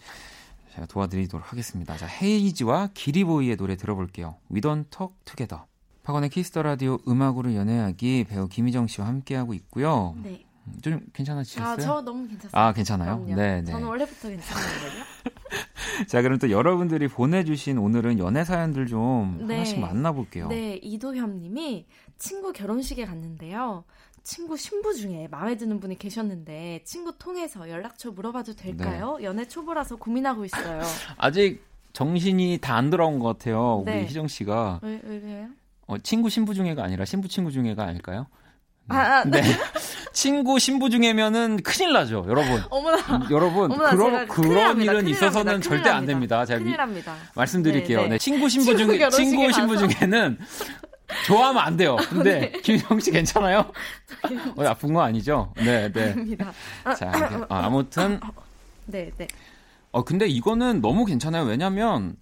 [0.74, 1.96] 제가 도와드리도록 하겠습니다.
[1.96, 4.36] 자, 헤이지와 기리보이의 노래 들어볼게요.
[4.50, 5.64] We Don't Talk Together.
[6.02, 10.14] 박원의 Kiss the Radio 음악으로 연애하기 배우 김희정 씨와 함께하고 있고요.
[10.22, 10.44] 네.
[10.66, 11.72] 음, 좀 괜찮아지셨어요?
[11.72, 12.50] 아, 저 너무 괜찮아요.
[12.52, 13.24] 아, 괜찮아요?
[13.26, 13.64] 네, 네.
[13.64, 15.04] 저는 원래부터 괜찮은거요
[16.08, 19.54] 자, 그럼 또 여러분들이 보내주신 오늘은 연애 사연들 좀 네.
[19.54, 20.48] 하나씩 만나볼게요.
[20.48, 21.86] 네, 이도현 님이
[22.18, 23.84] 친구 결혼식에 갔는데요.
[24.22, 29.18] 친구 신부 중에 마음에 드는 분이 계셨는데 친구 통해서 연락처 물어봐도 될까요?
[29.18, 29.24] 네.
[29.24, 30.80] 연애 초보라서 고민하고 있어요.
[31.18, 31.62] 아직
[31.92, 33.76] 정신이 다안 들어온 것 같아요.
[33.76, 34.06] 우리 네.
[34.06, 34.80] 희정 씨가.
[34.82, 35.48] 왜, 왜, 왜요?
[35.86, 38.26] 어, 친구 신부 중에가 아니라 신부 친구 중에가 아닐까요?
[38.88, 39.42] 아, 아, 네.
[40.14, 42.62] 친구 신부 중에면은 큰일 나죠, 여러분.
[42.70, 43.28] 어머나.
[43.30, 46.46] 여러분, 어머나, 그런 그런 납니다, 일은 있어서는 절대 안 됩니다.
[46.46, 47.14] 제가 납니다.
[47.34, 47.98] 말씀드릴게요.
[47.98, 48.10] 네, 네.
[48.10, 48.18] 네.
[48.18, 50.38] 친구 신부 중에 친구 신부 중에는
[51.26, 51.96] 좋아하면 안 돼요.
[52.08, 52.60] 근데 네.
[52.62, 53.70] 김희정 씨 괜찮아요?
[54.56, 55.52] 어, 나쁜 거 아니죠?
[55.56, 56.12] 네, 네.
[56.12, 56.52] 아닙니다.
[56.96, 57.12] 자,
[57.48, 58.20] 아, 아무튼
[58.86, 59.26] 네, 네.
[59.90, 61.44] 어 근데 이거는 너무 괜찮아요.
[61.44, 62.16] 왜냐면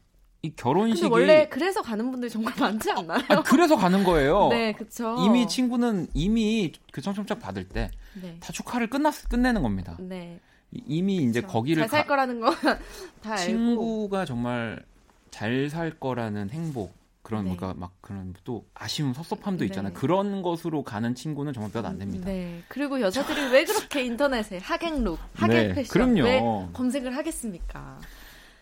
[0.44, 3.20] 이 결혼식이 원래 그래서 가는 분들이 정말 많지 않나요?
[3.28, 4.48] 아, 그래서 가는 거예요.
[4.50, 5.16] 네, 그렇죠.
[5.24, 8.36] 이미 친구는 이미 그 청첩장 받을 때다 네.
[8.52, 9.96] 축하를 끝났 끝내는 겁니다.
[10.00, 10.40] 네.
[10.72, 11.40] 이미 이제.
[11.42, 12.50] 거기를 잘 살 거라는 거
[13.22, 14.26] 다 친구가 알고.
[14.26, 14.84] 정말
[15.30, 17.50] 잘 살 거라는 행복 그런 네.
[17.50, 19.92] 뭔가 막 그런 또 아쉬움 섭섭함도 있잖아요.
[19.94, 20.00] 네.
[20.00, 22.26] 그런 것으로 가는 친구는 정말 몇 안 됩니다.
[22.26, 22.62] 네.
[22.66, 25.72] 그리고 여자들이 왜 그렇게 인터넷에 하객룩, 하객 네.
[25.74, 26.24] 패션 그럼요.
[26.24, 28.00] 왜 검색을 하겠습니까?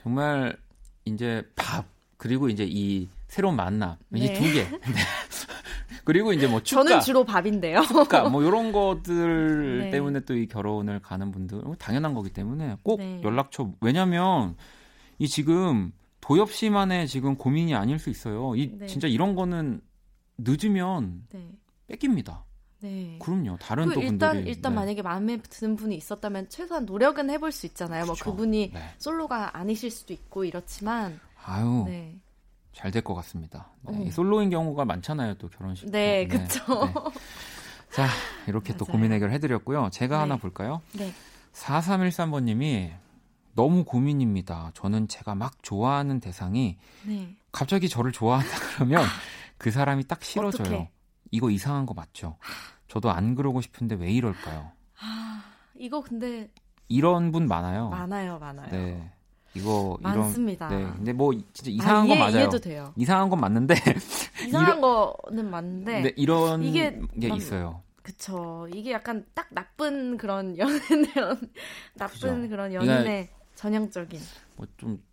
[0.03, 0.57] 정말
[1.05, 1.85] 이제 밥
[2.17, 4.21] 그리고 이제 이 새로운 만남 네.
[4.21, 4.65] 이두 개.
[4.71, 4.79] 네.
[6.05, 7.83] 그리고 이제 뭐 축가 저는 주로 밥인데요.
[7.83, 9.91] 축가 뭐 이런 것들 네.
[9.91, 13.21] 때문에 또 이 결혼을 가는 분들 당연한 거기 때문에 꼭 네.
[13.23, 14.57] 연락처 왜냐면
[15.19, 18.55] 이 지금 도엽 씨만의 지금 고민이 아닐 수 있어요.
[18.57, 18.87] 이 네.
[18.87, 19.81] 진짜 이런 거는
[20.39, 21.51] 늦으면 네.
[21.87, 22.45] 뺏깁니다.
[22.81, 23.19] 네.
[23.21, 23.59] 그럼요.
[23.59, 24.77] 다른 또 일단, 분들이 일단 네.
[24.77, 28.07] 만약에 마음에 드는 분이 있었다면 최소한 노력은 해볼 수 있잖아요.
[28.07, 28.25] 뭐 그쵸.
[28.31, 28.95] 뭐 그분이 네.
[28.99, 31.21] 솔로가 아니실 수도 있고 이렇지만.
[31.45, 31.85] 아유.
[31.87, 32.19] 네.
[32.73, 33.69] 잘될 것 같습니다.
[33.83, 34.09] 네.
[34.09, 34.11] 어.
[34.11, 35.35] 솔로인 경우가 많잖아요.
[35.35, 35.91] 또 결혼식.
[35.91, 36.63] 네, 그렇죠.
[37.93, 38.07] 자,
[38.47, 39.91] 이렇게 또 고민 해결 해드렸고요.
[39.93, 40.81] 제가 하나 볼까요?
[40.93, 41.13] 네.
[41.53, 42.93] 4313번님이
[43.55, 44.71] 너무 고민입니다.
[44.75, 47.35] 저는 제가 막 좋아하는 대상이 네.
[47.53, 49.05] 갑자기 저를 좋아한다 그러면
[49.59, 50.67] 그 사람이 딱 싫어져요.
[50.67, 50.91] 어떡해.
[51.31, 52.37] 이거 이상한 거 맞죠?
[52.89, 54.73] 저도 안 그러고 싶은데 왜 이럴까요?
[55.01, 55.43] 아,
[55.77, 56.51] 이거 근데
[56.89, 57.89] 이런 분 많아요.
[57.89, 58.69] 많아요, 많아요.
[58.71, 59.13] 네.
[59.55, 60.69] 이거 많습니다.
[60.69, 60.93] 이런 네.
[60.97, 62.39] 근데 뭐 진짜 이상한 아, 이해, 건 맞아요.
[62.39, 62.95] 이해도 돼요.
[62.97, 63.75] 이상한 건 맞는데
[64.47, 67.83] 이상한 이러, 거는 맞는데 네, 이런 이게 게 난, 있어요.
[68.03, 68.69] 그쵸.
[68.73, 70.79] 이게 약간 딱 나쁜 그런 연애
[71.95, 72.49] 나쁜 그죠.
[72.49, 74.21] 그런 연인의 전형적인
[74.57, 75.11] 뭐 좀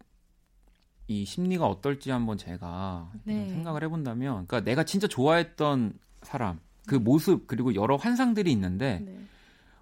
[1.07, 3.47] 이 심리가 어떨지 한번 제가 네.
[3.49, 5.93] 생각을 해본다면, 그러니까 내가 진짜 좋아했던
[6.27, 7.05] 사람, 그 음.
[7.05, 9.17] 모습 그리고 여러 환상들이 있는데 네.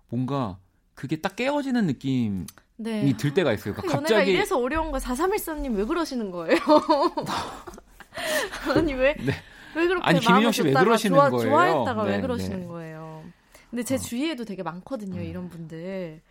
[0.10, 0.60] 뭔가
[0.94, 2.46] 그게 딱 깨어지는 느낌이
[2.78, 3.18] 네.
[3.18, 3.74] 들 때가 있어요.
[3.74, 6.60] 그러니까 갑자기 이래서 어려운 거 4313님 왜 그러시는 거예요?
[8.76, 9.16] 아니 왜?
[9.16, 9.34] 네.
[9.76, 11.50] 왜 그렇게 아니 김인영 씨왜 그러시는 좋아, 거예요?
[11.50, 12.68] 좋아했다가 네, 왜 그러시는 네.
[12.68, 13.24] 거예요?
[13.72, 13.98] 근데 제 어.
[13.98, 15.26] 주위에도 되게 많거든요, 음.
[15.26, 16.22] 이런 분들.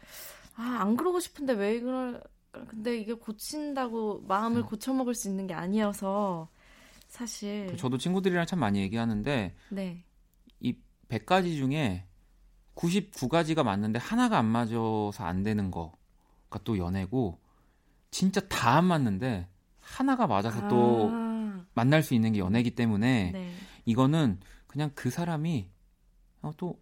[0.54, 2.22] 아, 안 그러고 싶은데 왜 그럴
[2.68, 4.66] 근데 이게 고친다고 마음을 음.
[4.66, 6.48] 고쳐 먹을 수 있는 게 아니어서
[7.14, 10.04] 사실 그 저도 친구들이랑 참 많이 얘기하는데 네.
[10.58, 10.74] 이
[11.08, 12.04] 100가지 중에
[12.74, 17.38] 99가지가 맞는데 하나가 안 맞아서 안 되는 거가 또 연애고
[18.10, 19.46] 진짜 다 안 맞는데
[19.80, 20.68] 하나가 맞아서 아.
[20.68, 21.12] 또
[21.74, 23.54] 만날 수 있는 게 연애기 때문에 네.
[23.84, 25.68] 이거는 그냥 그 사람이
[26.42, 26.80] 어, 또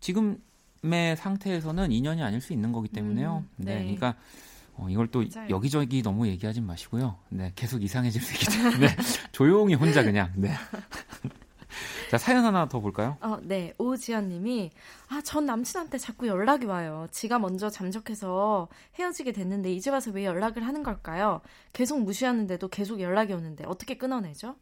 [0.00, 3.38] 지금의 상태에서는 인연이 아닐 수 있는 거기 때문에요.
[3.38, 3.76] 음, 네.
[3.76, 3.80] 네.
[3.82, 4.16] 그러니까
[4.80, 5.50] 어, 이걸 또 맞아요.
[5.50, 7.18] 여기저기 너무 얘기하지 마시고요.
[7.28, 8.86] 네, 계속 이상해질 수 있기 때문에
[9.30, 10.32] 조용히 혼자 그냥.
[10.34, 10.52] 네.
[12.10, 13.18] 자, 사연 하나 더 볼까요?
[13.20, 13.74] 어, 네.
[13.76, 14.70] 오지연 님이
[15.10, 17.06] 아, 전 남친한테 자꾸 연락이 와요.
[17.10, 18.68] 지가 먼저 잠적해서
[18.98, 21.42] 헤어지게 됐는데 이제 와서 왜 연락을 하는 걸까요?
[21.74, 24.56] 계속 무시하는데도 계속 연락이 오는데 어떻게 끊어내죠?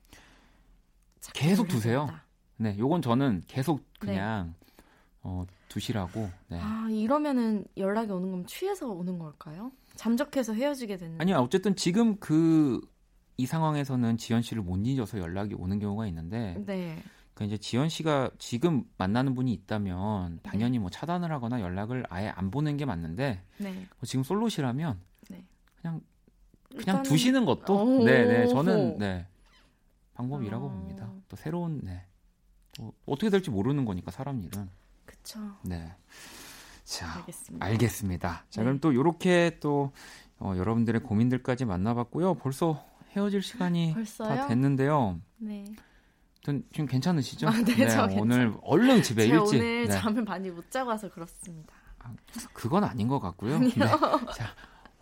[1.33, 2.09] 계속 두세요.
[2.57, 4.83] 네, 요건 저는 계속 그냥 네.
[5.23, 6.29] 어, 두시라고.
[6.49, 6.59] 네.
[6.61, 9.71] 아, 이러면은 연락이 오는 건 취해서 오는 걸까요?
[9.99, 11.21] 잠적해서 헤어지게 되는.
[11.21, 12.81] 아니요, 어쨌든 지금 그
[13.41, 16.61] 이 상황에서는 지연 씨를 못 잊어서 연락이 오는 경우가 있는데.
[16.67, 16.99] 네.
[17.35, 20.79] 그 이제 지연 씨가 지금 만나는 분이 있다면 당연히 네.
[20.81, 23.73] 뭐 차단을 하거나 연락을 아예 안 보는 게 맞는데 네.
[23.73, 24.99] 뭐 지금 솔로시라면
[25.31, 25.47] 네.
[25.77, 26.01] 그냥
[26.69, 27.03] 그냥 일단은...
[27.05, 29.27] 두시는 것도 네네 네, 저는 네
[30.15, 30.69] 방법이라고 어...
[30.69, 31.13] 봅니다.
[31.29, 32.09] 또 새로운 네
[32.79, 34.71] 또 어떻게 될지 모르는 거니까 사람 일은
[35.05, 35.41] 그렇죠.
[35.63, 35.95] 네.
[36.89, 37.67] 자, 알겠습니다.
[37.67, 38.45] 알겠습니다.
[38.49, 38.65] 자, 네.
[38.65, 39.93] 그럼 또 이렇게 또
[40.39, 42.37] 어, 여러분들의 고민들까지 만나봤고요.
[42.37, 44.29] 벌써 헤어질 시간이 벌써요?
[44.29, 45.21] 다 됐는데요.
[45.37, 45.67] 네.
[46.43, 47.47] 지금 괜찮으시죠?
[47.47, 49.57] 아, 네, 네 오늘 얼른 집에 일찍.
[49.57, 49.89] 오늘 네.
[49.89, 51.75] 잠을 많이 못 자고 와서 그렇습니다.
[51.99, 52.15] 아,
[52.55, 53.59] 그건 아닌 것 같고요.
[53.59, 53.69] 네.
[53.71, 54.55] 자,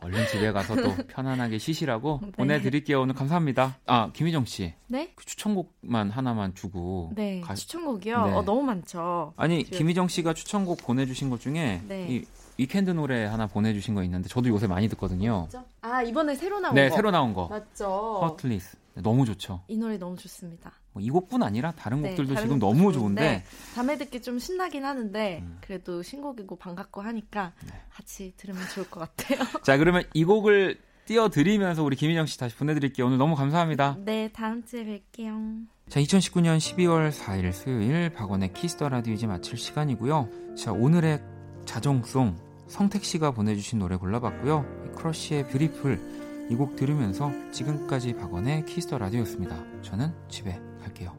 [0.06, 2.30] 얼른 집에 가서 또 편안하게 쉬시라고 네.
[2.32, 3.00] 보내드릴게요.
[3.00, 3.78] 오늘 감사합니다.
[3.86, 4.72] 아 김희정 씨.
[4.86, 5.12] 네?
[5.16, 7.10] 그 추천곡만 하나만 주고.
[7.16, 7.40] 네.
[7.40, 7.54] 가...
[7.54, 8.26] 추천곡이요.
[8.26, 8.32] 네.
[8.32, 9.32] 어, 너무 많죠.
[9.36, 9.78] 아니 지금...
[9.78, 12.06] 김희정 씨가 추천곡 보내주신 것 중에 네.
[12.08, 12.24] 이
[12.58, 15.42] 위켄드 노래 하나 보내주신 거 있는데 저도 요새 많이 듣거든요.
[15.42, 15.64] 맞죠?
[15.82, 16.88] 아 이번에 새로 나온 네, 거.
[16.88, 17.48] 네, 새로 나온 거.
[17.48, 18.20] 맞죠.
[18.22, 18.78] 허틀리스.
[18.94, 19.62] 너무 좋죠.
[19.68, 20.72] 이 노래 너무 좋습니다.
[20.96, 23.44] 뭐 이 곡뿐 아니라 다른 네, 곡들도 지금 너무 좋은데
[23.74, 25.58] 밤에 듣기 좀 신나긴 하는데 음.
[25.60, 27.72] 그래도 신곡이고 반갑고 하니까 네.
[27.90, 29.38] 같이 들으면 좋을 것 같아요.
[29.62, 33.06] 자 그러면 이 곡을 띄워드리면서 우리 김희정 씨 다시 보내드릴게요.
[33.06, 33.98] 오늘 너무 감사합니다.
[34.04, 35.66] 네, 다음 주에 뵐게요.
[35.88, 40.28] 자, 2019년 12월 4일 수요일 박원의 Kiss the Radio 이제 마칠 시간이고요.
[40.56, 41.22] 자, 오늘의
[41.66, 42.36] 자정송
[42.66, 44.92] 성택 씨가 보내주신 노래 골라봤고요.
[44.96, 49.82] 크러쉬의 Beautiful 이 곡 들으면서 지금까지 박원의 Kiss the Radio였습니다.
[49.82, 51.15] 저는 집에 갈게요.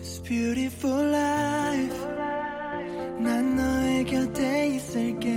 [0.00, 2.06] It's beautiful life.
[3.18, 5.30] 난 너의 곁에 있을게.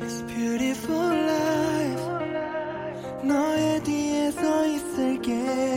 [0.00, 2.04] It's beautiful life.
[3.24, 5.76] 너의 뒤에 서 있을게.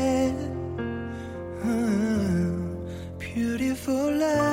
[3.79, 4.52] beautiful life.